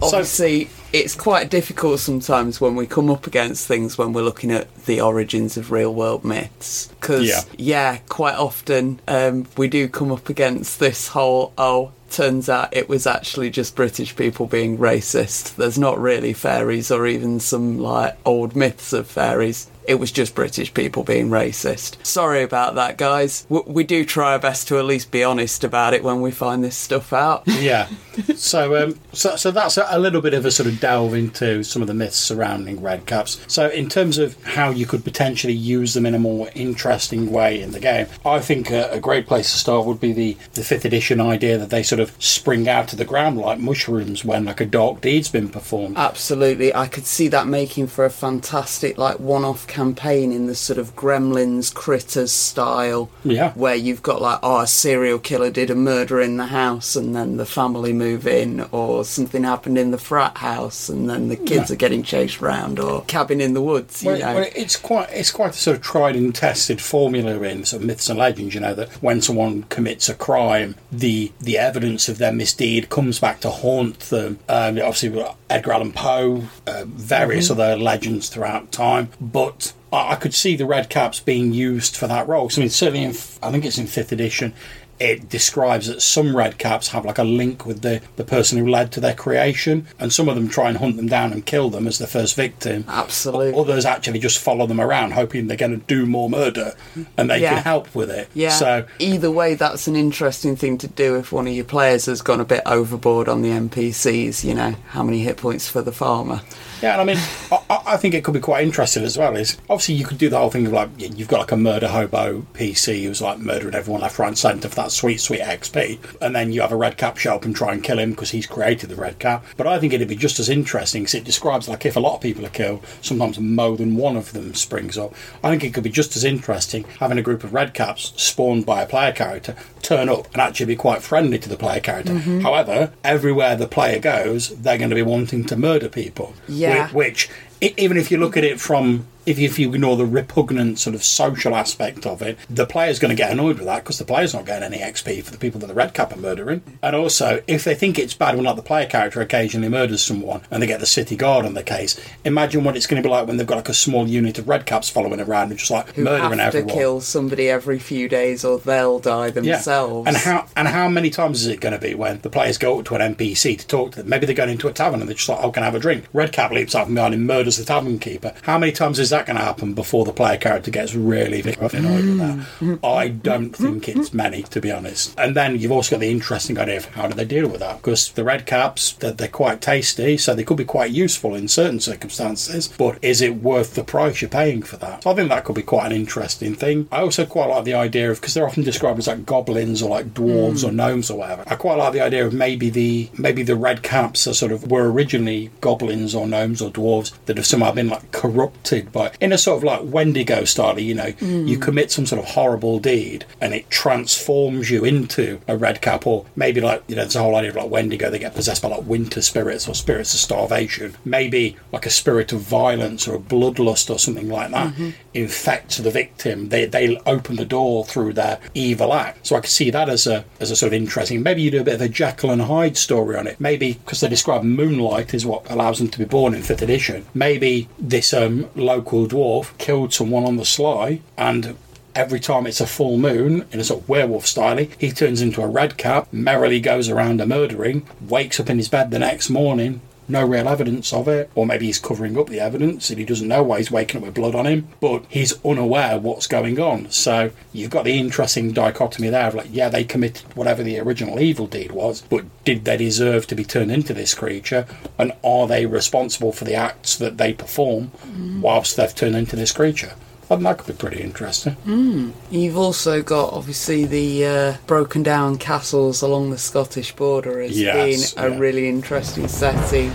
so, 0.00 0.06
Obviously, 0.06 0.70
it's 0.92 1.14
quite 1.14 1.50
difficult 1.50 2.00
sometimes 2.00 2.60
when 2.60 2.74
we 2.76 2.86
come 2.86 3.10
up 3.10 3.26
against 3.26 3.66
things 3.66 3.98
when 3.98 4.12
we're 4.12 4.22
looking 4.22 4.50
at 4.50 4.72
the 4.86 5.00
origins 5.00 5.56
of 5.56 5.70
real 5.70 5.92
world 5.94 6.24
myths. 6.24 6.88
Because, 7.00 7.28
Yeah. 7.28 7.40
yeah. 7.58 7.96
quite 8.08 8.36
often 8.36 9.00
um, 9.08 9.46
we 9.56 9.68
do 9.68 9.88
come 9.88 10.10
up 10.12 10.28
against 10.28 10.80
this 10.80 11.08
whole, 11.08 11.52
oh, 11.58 11.92
turns 12.10 12.48
out 12.48 12.74
it 12.74 12.88
was 12.88 13.06
actually 13.06 13.50
just 13.50 13.76
British 13.76 14.16
people 14.16 14.46
being 14.46 14.78
racist. 14.78 15.56
There's 15.56 15.78
not 15.78 16.00
really 16.00 16.32
fairies 16.32 16.90
or 16.90 17.06
even 17.06 17.38
some 17.38 17.78
like 17.78 18.16
old 18.24 18.56
myths 18.56 18.94
of 18.94 19.06
fairies. 19.06 19.66
It 19.88 19.98
was 19.98 20.12
just 20.12 20.34
British 20.34 20.72
people 20.74 21.02
being 21.02 21.30
racist. 21.30 22.04
Sorry 22.04 22.42
about 22.42 22.74
that, 22.74 22.98
guys. 22.98 23.46
We 23.48 23.84
do 23.84 24.04
try 24.04 24.32
our 24.32 24.38
best 24.38 24.68
to 24.68 24.78
at 24.78 24.84
least 24.84 25.10
be 25.10 25.24
honest 25.24 25.64
about 25.64 25.94
it 25.94 26.04
when 26.04 26.20
we 26.20 26.30
find 26.30 26.62
this 26.62 26.76
stuff 26.76 27.14
out. 27.14 27.42
yeah. 27.46 27.88
So, 28.34 28.76
um, 28.76 28.98
so, 29.14 29.36
so 29.36 29.50
that's 29.50 29.78
a 29.78 29.98
little 29.98 30.20
bit 30.20 30.34
of 30.34 30.44
a 30.44 30.50
sort 30.50 30.68
of 30.68 30.78
delve 30.78 31.14
into 31.14 31.62
some 31.62 31.80
of 31.80 31.88
the 31.88 31.94
myths 31.94 32.16
surrounding 32.16 32.82
red 32.82 33.06
caps. 33.06 33.40
So, 33.48 33.68
in 33.68 33.88
terms 33.88 34.18
of 34.18 34.42
how 34.44 34.70
you 34.70 34.84
could 34.84 35.04
potentially 35.04 35.54
use 35.54 35.94
them 35.94 36.04
in 36.04 36.14
a 36.14 36.18
more 36.18 36.50
interesting 36.54 37.32
way 37.32 37.60
in 37.60 37.70
the 37.70 37.80
game, 37.80 38.08
I 38.26 38.40
think 38.40 38.70
a, 38.70 38.90
a 38.90 39.00
great 39.00 39.26
place 39.26 39.50
to 39.52 39.58
start 39.58 39.86
would 39.86 40.00
be 40.00 40.12
the, 40.12 40.36
the 40.52 40.64
fifth 40.64 40.84
edition 40.84 41.20
idea 41.20 41.56
that 41.56 41.70
they 41.70 41.82
sort 41.82 42.00
of 42.00 42.12
spring 42.22 42.68
out 42.68 42.92
of 42.92 42.98
the 42.98 43.04
ground 43.04 43.38
like 43.38 43.58
mushrooms 43.58 44.24
when 44.24 44.44
like 44.44 44.60
a 44.60 44.66
dark 44.66 45.00
deed's 45.00 45.30
been 45.30 45.48
performed. 45.48 45.96
Absolutely, 45.96 46.74
I 46.74 46.88
could 46.88 47.06
see 47.06 47.28
that 47.28 47.46
making 47.46 47.86
for 47.86 48.04
a 48.04 48.10
fantastic 48.10 48.98
like 48.98 49.18
one-off 49.18 49.66
campaign 49.78 50.32
in 50.32 50.46
the 50.46 50.56
sort 50.56 50.78
of 50.78 50.96
Gremlins 50.96 51.72
critters 51.72 52.32
style. 52.32 53.10
Yeah, 53.22 53.52
where 53.52 53.76
you've 53.76 54.02
got 54.02 54.20
like 54.20 54.40
oh 54.42 54.60
a 54.60 54.66
serial 54.66 55.20
killer 55.20 55.50
did 55.50 55.70
a 55.70 55.74
murder 55.76 56.20
in 56.20 56.36
the 56.36 56.46
house 56.46 56.96
and 56.96 57.14
then 57.14 57.36
the 57.36 57.46
family 57.46 57.92
move 57.92 58.26
in, 58.26 58.66
or 58.72 59.04
something 59.04 59.44
happened 59.44 59.78
in 59.78 59.92
the 59.92 59.98
frat 59.98 60.38
house 60.38 60.88
and 60.88 61.08
then 61.08 61.28
the 61.28 61.36
kids 61.36 61.70
yeah. 61.70 61.74
are 61.74 61.76
getting 61.76 62.02
chased 62.02 62.42
around, 62.42 62.80
or 62.80 63.02
cabin 63.04 63.40
in 63.40 63.54
the 63.54 63.62
woods. 63.62 64.02
Well, 64.02 64.18
know. 64.18 64.34
well, 64.34 64.50
it's 64.56 64.76
quite 64.76 65.10
it's 65.12 65.30
quite 65.30 65.50
a 65.50 65.58
sort 65.58 65.76
of 65.76 65.82
tried 65.82 66.16
and 66.16 66.34
tested 66.34 66.80
formula 66.80 67.40
in 67.42 67.64
sort 67.64 67.82
of 67.82 67.86
myths 67.86 68.08
and 68.08 68.18
legends. 68.18 68.54
You 68.54 68.60
know 68.60 68.74
that 68.74 68.90
when 69.02 69.22
someone 69.22 69.62
commits 69.64 70.08
a 70.08 70.14
crime, 70.14 70.74
the 70.90 71.30
the 71.40 71.56
evidence 71.58 72.08
of 72.08 72.18
their 72.18 72.32
misdeed 72.32 72.88
comes 72.88 73.20
back 73.20 73.40
to 73.40 73.50
haunt 73.50 74.00
them. 74.10 74.40
Um, 74.48 74.78
obviously, 74.78 75.24
Edgar 75.48 75.72
Allan 75.72 75.92
Poe, 75.92 76.44
uh, 76.66 76.84
various 76.86 77.48
mm-hmm. 77.48 77.60
other 77.60 77.76
legends 77.76 78.28
throughout 78.28 78.72
time, 78.72 79.10
but 79.20 79.57
I 79.92 80.16
could 80.16 80.34
see 80.34 80.54
the 80.54 80.66
red 80.66 80.90
caps 80.90 81.20
being 81.20 81.54
used 81.54 81.96
for 81.96 82.06
that 82.06 82.28
role. 82.28 82.50
I 82.54 82.60
mean, 82.60 82.68
certainly, 82.68 83.04
in, 83.04 83.10
I 83.42 83.50
think 83.50 83.64
it's 83.64 83.78
in 83.78 83.86
fifth 83.86 84.12
edition 84.12 84.52
it 85.00 85.28
describes 85.28 85.86
that 85.86 86.02
some 86.02 86.36
red 86.36 86.58
caps 86.58 86.88
have 86.88 87.04
like 87.04 87.18
a 87.18 87.24
link 87.24 87.64
with 87.64 87.82
the, 87.82 88.00
the 88.16 88.24
person 88.24 88.58
who 88.58 88.66
led 88.66 88.92
to 88.92 89.00
their 89.00 89.14
creation, 89.14 89.86
and 89.98 90.12
some 90.12 90.28
of 90.28 90.34
them 90.34 90.48
try 90.48 90.68
and 90.68 90.78
hunt 90.78 90.96
them 90.96 91.08
down 91.08 91.32
and 91.32 91.46
kill 91.46 91.70
them 91.70 91.86
as 91.86 91.98
the 91.98 92.06
first 92.06 92.34
victim. 92.34 92.84
Absolutely. 92.88 93.58
Others 93.58 93.84
actually 93.84 94.18
just 94.18 94.38
follow 94.38 94.66
them 94.66 94.80
around, 94.80 95.12
hoping 95.12 95.46
they're 95.46 95.56
going 95.56 95.78
to 95.78 95.86
do 95.86 96.06
more 96.06 96.28
murder, 96.28 96.74
and 97.16 97.30
they 97.30 97.40
yeah. 97.40 97.54
can 97.54 97.62
help 97.62 97.94
with 97.94 98.10
it. 98.10 98.28
Yeah. 98.34 98.50
So 98.50 98.86
either 98.98 99.30
way, 99.30 99.54
that's 99.54 99.86
an 99.86 99.96
interesting 99.96 100.56
thing 100.56 100.78
to 100.78 100.88
do 100.88 101.16
if 101.16 101.32
one 101.32 101.46
of 101.46 101.52
your 101.52 101.64
players 101.64 102.06
has 102.06 102.22
gone 102.22 102.40
a 102.40 102.44
bit 102.44 102.62
overboard 102.66 103.28
on 103.28 103.42
the 103.42 103.50
NPCs. 103.50 104.44
You 104.44 104.54
know, 104.54 104.74
how 104.88 105.02
many 105.02 105.20
hit 105.20 105.36
points 105.36 105.68
for 105.68 105.82
the 105.82 105.92
farmer? 105.92 106.40
Yeah, 106.82 106.92
and 106.92 107.00
I 107.00 107.04
mean, 107.04 107.16
I, 107.70 107.82
I, 107.94 107.96
think 107.96 108.14
it 108.14 108.24
could 108.24 108.34
be 108.34 108.40
quite 108.40 108.64
interesting 108.64 109.04
as 109.04 109.18
well. 109.18 109.36
Is 109.36 109.56
obviously 109.68 109.94
you 109.96 110.04
could 110.04 110.18
do 110.18 110.28
the 110.28 110.38
whole 110.38 110.50
thing 110.50 110.66
of 110.66 110.72
like 110.72 110.90
you've 110.98 111.28
got 111.28 111.40
like 111.40 111.52
a 111.52 111.56
murder 111.56 111.88
hobo 111.88 112.46
PC 112.54 113.04
who's 113.04 113.20
like 113.20 113.38
murdering 113.38 113.74
everyone 113.74 114.02
left, 114.02 114.18
right, 114.18 114.28
and 114.28 114.38
centre 114.38 114.68
for 114.68 114.76
that 114.76 114.87
sweet, 114.90 115.20
sweet 115.20 115.40
XP, 115.40 115.98
and 116.20 116.34
then 116.34 116.52
you 116.52 116.60
have 116.60 116.72
a 116.72 116.76
red 116.76 116.96
cap 116.96 117.16
show 117.16 117.34
up 117.34 117.44
and 117.44 117.54
try 117.54 117.72
and 117.72 117.82
kill 117.82 117.98
him 117.98 118.10
because 118.10 118.30
he's 118.30 118.46
created 118.46 118.90
the 118.90 118.96
red 118.96 119.18
cap. 119.18 119.44
But 119.56 119.66
I 119.66 119.78
think 119.78 119.92
it'd 119.92 120.08
be 120.08 120.16
just 120.16 120.38
as 120.40 120.48
interesting 120.48 121.02
because 121.02 121.14
it 121.14 121.24
describes 121.24 121.68
like 121.68 121.86
if 121.86 121.96
a 121.96 122.00
lot 122.00 122.16
of 122.16 122.20
people 122.20 122.44
are 122.44 122.50
killed, 122.50 122.84
sometimes 123.02 123.38
more 123.38 123.76
than 123.76 123.96
one 123.96 124.16
of 124.16 124.32
them 124.32 124.54
springs 124.54 124.98
up. 124.98 125.14
I 125.42 125.50
think 125.50 125.64
it 125.64 125.74
could 125.74 125.84
be 125.84 125.90
just 125.90 126.16
as 126.16 126.24
interesting 126.24 126.84
having 127.00 127.18
a 127.18 127.22
group 127.22 127.44
of 127.44 127.52
red 127.52 127.74
caps 127.74 128.12
spawned 128.16 128.66
by 128.66 128.82
a 128.82 128.86
player 128.86 129.12
character 129.12 129.54
turn 129.82 130.08
up 130.08 130.26
and 130.32 130.42
actually 130.42 130.66
be 130.66 130.76
quite 130.76 131.02
friendly 131.02 131.38
to 131.38 131.48
the 131.48 131.56
player 131.56 131.80
character. 131.80 132.14
Mm-hmm. 132.14 132.40
However, 132.40 132.92
everywhere 133.04 133.56
the 133.56 133.68
player 133.68 133.98
goes, 133.98 134.50
they're 134.50 134.78
going 134.78 134.90
to 134.90 134.96
be 134.96 135.02
wanting 135.02 135.44
to 135.46 135.56
murder 135.56 135.88
people. 135.88 136.34
Yeah. 136.48 136.88
Which, 136.90 137.30
even 137.60 137.96
if 137.96 138.10
you 138.10 138.18
look 138.18 138.36
at 138.36 138.44
it 138.44 138.60
from 138.60 139.06
if, 139.28 139.38
if 139.38 139.58
you 139.58 139.72
ignore 139.72 139.96
the 139.96 140.06
repugnant 140.06 140.78
sort 140.78 140.94
of 140.94 141.04
social 141.04 141.54
aspect 141.54 142.06
of 142.06 142.22
it, 142.22 142.38
the 142.48 142.66
player's 142.66 142.98
going 142.98 143.10
to 143.10 143.14
get 143.16 143.30
annoyed 143.30 143.56
with 143.58 143.66
that 143.66 143.84
because 143.84 143.98
the 143.98 144.04
player's 144.04 144.34
not 144.34 144.46
getting 144.46 144.72
any 144.72 144.78
XP 144.78 145.22
for 145.22 145.30
the 145.30 145.38
people 145.38 145.60
that 145.60 145.66
the 145.66 145.74
red 145.74 145.94
cap 145.94 146.12
are 146.12 146.18
murdering. 146.18 146.62
And 146.82 146.96
also, 146.96 147.42
if 147.46 147.64
they 147.64 147.74
think 147.74 147.98
it's 147.98 148.14
bad 148.14 148.36
when 148.36 148.44
like 148.44 148.56
the 148.56 148.62
player 148.62 148.86
character 148.86 149.20
occasionally 149.20 149.68
murders 149.68 150.02
someone 150.02 150.42
and 150.50 150.62
they 150.62 150.66
get 150.66 150.80
the 150.80 150.86
city 150.86 151.16
guard 151.16 151.44
on 151.44 151.54
the 151.54 151.62
case, 151.62 152.00
imagine 152.24 152.64
what 152.64 152.76
it's 152.76 152.86
going 152.86 153.02
to 153.02 153.06
be 153.06 153.12
like 153.12 153.26
when 153.26 153.36
they've 153.36 153.46
got 153.46 153.56
like 153.56 153.68
a 153.68 153.74
small 153.74 154.06
unit 154.06 154.38
of 154.38 154.48
red 154.48 154.66
caps 154.66 154.88
following 154.88 155.20
around 155.20 155.50
and 155.50 155.58
just 155.58 155.70
like 155.70 155.92
Who 155.94 156.04
murdering 156.04 156.38
have 156.38 156.54
everyone. 156.54 156.68
to 156.68 156.74
kill 156.74 157.00
somebody 157.00 157.48
every 157.50 157.78
few 157.78 158.08
days 158.08 158.44
or 158.44 158.58
they'll 158.58 158.98
die 158.98 159.30
themselves. 159.30 160.06
Yeah. 160.06 160.08
And 160.08 160.16
how 160.16 160.46
and 160.56 160.68
how 160.68 160.88
many 160.88 161.10
times 161.10 161.42
is 161.42 161.48
it 161.48 161.60
going 161.60 161.74
to 161.74 161.78
be 161.78 161.94
when 161.94 162.20
the 162.20 162.30
players 162.30 162.58
go 162.58 162.78
up 162.78 162.86
to 162.86 162.94
an 162.94 163.14
NPC 163.14 163.58
to 163.58 163.66
talk 163.66 163.92
to 163.92 163.98
them? 163.98 164.08
Maybe 164.08 164.26
they're 164.26 164.34
going 164.34 164.50
into 164.50 164.68
a 164.68 164.72
tavern 164.72 165.00
and 165.00 165.08
they're 165.08 165.16
just 165.16 165.28
like, 165.28 165.42
"Oh, 165.42 165.50
can 165.50 165.62
I 165.62 165.66
have 165.66 165.74
a 165.74 165.78
drink?" 165.80 166.06
Red 166.12 166.32
cap 166.32 166.50
leaps 166.50 166.74
out 166.74 166.86
from 166.86 166.94
behind 166.94 167.14
and 167.14 167.26
murders 167.26 167.56
the 167.56 167.64
tavern 167.64 167.98
keeper. 167.98 168.32
How 168.42 168.58
many 168.58 168.72
times 168.72 168.98
is 168.98 169.10
that 169.10 169.17
going 169.26 169.36
to 169.36 169.44
happen 169.44 169.74
before? 169.74 169.98
the 170.08 170.12
player 170.12 170.38
character 170.38 170.70
gets 170.70 170.94
really 170.94 171.40
annoyed 171.40 172.04
with 172.04 172.18
that. 172.18 172.78
I 172.84 173.08
don't 173.08 173.54
think 173.54 173.88
it's 173.88 174.12
many, 174.12 174.42
to 174.44 174.60
be 174.60 174.72
honest. 174.72 175.18
And 175.18 175.36
then 175.36 175.58
you've 175.58 175.72
also 175.72 175.96
got 175.96 176.00
the 176.00 176.10
interesting 176.10 176.58
idea 176.58 176.78
of 176.78 176.86
how 176.86 177.06
do 177.06 177.14
they 177.14 177.24
deal 177.24 177.48
with 177.48 177.60
that? 177.60 177.76
Because 177.76 178.10
the 178.12 178.24
red 178.24 178.46
caps, 178.46 178.92
they're, 178.92 179.12
they're 179.12 179.28
quite 179.28 179.60
tasty, 179.60 180.16
so 180.16 180.34
they 180.34 180.44
could 180.44 180.56
be 180.56 180.64
quite 180.64 180.90
useful 180.90 181.34
in 181.34 181.46
certain 181.46 181.80
circumstances. 181.80 182.68
But 182.68 182.98
is 183.02 183.20
it 183.20 183.36
worth 183.36 183.74
the 183.74 183.84
price 183.84 184.22
you're 184.22 184.30
paying 184.30 184.62
for 184.62 184.76
that? 184.78 185.02
So 185.02 185.10
I 185.10 185.14
think 185.14 185.28
that 185.28 185.44
could 185.44 185.56
be 185.56 185.62
quite 185.62 185.86
an 185.86 185.92
interesting 185.92 186.54
thing. 186.54 186.88
I 186.90 187.00
also 187.00 187.26
quite 187.26 187.50
like 187.50 187.64
the 187.64 187.74
idea 187.74 188.10
of 188.10 188.20
because 188.20 188.34
they're 188.34 188.46
often 188.46 188.64
described 188.64 188.98
as 188.98 189.06
like 189.06 189.26
goblins 189.26 189.82
or 189.82 189.90
like 189.90 190.14
dwarves 190.14 190.64
mm. 190.64 190.68
or 190.68 190.72
gnomes 190.72 191.10
or 191.10 191.18
whatever. 191.18 191.44
I 191.46 191.56
quite 191.56 191.76
like 191.76 191.92
the 191.92 192.00
idea 192.00 192.26
of 192.26 192.32
maybe 192.32 192.70
the 192.70 193.10
maybe 193.18 193.42
the 193.42 193.56
red 193.56 193.82
caps 193.82 194.26
are 194.26 194.34
sort 194.34 194.52
of 194.52 194.70
were 194.70 194.90
originally 194.90 195.50
goblins 195.60 196.14
or 196.14 196.26
gnomes 196.26 196.62
or 196.62 196.70
dwarves 196.70 197.12
that 197.26 197.36
have 197.36 197.46
somehow 197.46 197.72
been 197.72 197.88
like 197.88 198.10
corrupted 198.10 198.92
in 199.20 199.32
a 199.32 199.38
sort 199.38 199.58
of 199.58 199.64
like 199.64 199.80
Wendigo 199.84 200.44
style. 200.44 200.78
You 200.78 200.94
know, 200.94 201.12
mm. 201.12 201.48
you 201.48 201.58
commit 201.58 201.90
some 201.90 202.06
sort 202.06 202.22
of 202.22 202.28
horrible 202.30 202.78
deed 202.78 203.24
and 203.40 203.54
it 203.54 203.68
transforms 203.70 204.70
you 204.70 204.84
into 204.84 205.40
a 205.48 205.56
red 205.56 205.80
cap, 205.80 206.06
or 206.06 206.24
maybe 206.36 206.60
like 206.60 206.82
you 206.88 206.96
know, 206.96 207.02
there's 207.02 207.16
a 207.16 207.22
whole 207.22 207.36
idea 207.36 207.50
of 207.50 207.56
like 207.56 207.70
Wendigo. 207.70 208.10
They 208.10 208.18
get 208.18 208.34
possessed 208.34 208.62
by 208.62 208.68
like 208.68 208.84
winter 208.84 209.22
spirits 209.22 209.68
or 209.68 209.74
spirits 209.74 210.14
of 210.14 210.20
starvation. 210.20 210.96
Maybe 211.04 211.56
like 211.72 211.86
a 211.86 211.90
spirit 211.90 212.32
of 212.32 212.40
violence 212.40 213.06
or 213.06 213.16
a 213.16 213.20
bloodlust 213.20 213.90
or 213.90 213.98
something 213.98 214.28
like 214.28 214.50
that 214.50 214.74
mm-hmm. 214.74 214.90
infects 215.14 215.78
the 215.78 215.90
victim. 215.90 216.48
They 216.48 216.66
they 216.66 216.96
open 217.06 217.36
the 217.36 217.44
door 217.44 217.84
through 217.84 218.14
their 218.14 218.40
evil 218.54 218.94
act. 218.94 219.26
So 219.26 219.36
I 219.36 219.40
could 219.40 219.50
see 219.50 219.70
that 219.70 219.88
as 219.88 220.06
a 220.06 220.24
as 220.40 220.50
a 220.50 220.56
sort 220.56 220.68
of 220.68 220.74
interesting. 220.74 221.22
Maybe 221.22 221.42
you 221.42 221.50
do 221.50 221.60
a 221.60 221.64
bit 221.64 221.74
of 221.74 221.80
a 221.80 221.88
Jekyll 221.88 222.30
and 222.30 222.42
Hyde 222.42 222.76
story 222.76 223.16
on 223.16 223.26
it. 223.26 223.40
Maybe 223.40 223.74
because 223.74 224.00
they 224.00 224.08
describe 224.08 224.42
moonlight 224.42 225.14
is 225.14 225.26
what 225.26 225.50
allows 225.50 225.78
them 225.78 225.88
to 225.88 225.98
be 225.98 226.04
born 226.04 226.34
in 226.34 226.42
fifth 226.42 226.62
edition. 226.62 227.06
Maybe 227.14 227.68
this 227.78 228.12
um, 228.14 228.48
local 228.54 228.87
dwarf 228.88 229.56
killed 229.58 229.92
someone 229.92 230.24
on 230.24 230.36
the 230.36 230.44
sly, 230.44 231.00
and 231.16 231.56
every 231.94 232.20
time 232.20 232.46
it's 232.46 232.60
a 232.60 232.66
full 232.66 232.96
moon, 232.96 233.44
in 233.52 233.60
a 233.60 233.64
sort 233.64 233.82
of 233.82 233.88
werewolf 233.88 234.26
style, 234.26 234.66
he 234.78 234.92
turns 234.92 235.20
into 235.20 235.42
a 235.42 235.46
red 235.46 235.76
cap, 235.76 236.08
merrily 236.12 236.60
goes 236.60 236.88
around 236.88 237.20
a 237.20 237.26
murdering, 237.26 237.86
wakes 238.00 238.40
up 238.40 238.48
in 238.48 238.58
his 238.58 238.68
bed 238.68 238.90
the 238.90 238.98
next 238.98 239.28
morning, 239.30 239.80
no 240.08 240.24
real 240.26 240.48
evidence 240.48 240.92
of 240.92 241.08
it, 241.08 241.30
or 241.34 241.46
maybe 241.46 241.66
he's 241.66 241.78
covering 241.78 242.18
up 242.18 242.28
the 242.28 242.40
evidence 242.40 242.90
and 242.90 242.98
he 242.98 243.04
doesn't 243.04 243.28
know 243.28 243.42
why 243.42 243.58
he's 243.58 243.70
waking 243.70 244.00
up 244.00 244.06
with 244.06 244.14
blood 244.14 244.34
on 244.34 244.46
him, 244.46 244.68
but 244.80 245.04
he's 245.08 245.44
unaware 245.44 245.98
what's 245.98 246.26
going 246.26 246.58
on. 246.58 246.90
So 246.90 247.30
you've 247.52 247.70
got 247.70 247.84
the 247.84 247.98
interesting 247.98 248.52
dichotomy 248.52 249.10
there 249.10 249.28
of 249.28 249.34
like, 249.34 249.48
yeah, 249.50 249.68
they 249.68 249.84
committed 249.84 250.34
whatever 250.34 250.62
the 250.62 250.78
original 250.78 251.20
evil 251.20 251.46
deed 251.46 251.72
was, 251.72 252.02
but 252.02 252.24
did 252.44 252.64
they 252.64 252.76
deserve 252.76 253.26
to 253.28 253.34
be 253.34 253.44
turned 253.44 253.70
into 253.70 253.92
this 253.92 254.14
creature? 254.14 254.66
And 254.98 255.12
are 255.22 255.46
they 255.46 255.66
responsible 255.66 256.32
for 256.32 256.44
the 256.44 256.54
acts 256.54 256.96
that 256.96 257.18
they 257.18 257.32
perform 257.32 257.90
mm. 258.06 258.40
whilst 258.40 258.76
they've 258.76 258.94
turned 258.94 259.16
into 259.16 259.36
this 259.36 259.52
creature? 259.52 259.92
That 260.36 260.58
could 260.58 260.66
be 260.66 260.72
pretty 260.74 261.02
interesting. 261.02 261.56
Mm. 261.64 262.12
You've 262.30 262.58
also 262.58 263.02
got 263.02 263.32
obviously 263.32 263.86
the 263.86 264.26
uh, 264.26 264.56
broken 264.66 265.02
down 265.02 265.38
castles 265.38 266.02
along 266.02 266.30
the 266.30 266.38
Scottish 266.38 266.94
border 266.94 267.40
as 267.40 267.58
yes, 267.58 268.12
being 268.14 268.26
a 268.26 268.30
yeah. 268.30 268.38
really 268.38 268.68
interesting 268.68 269.26
setting. 269.28 269.90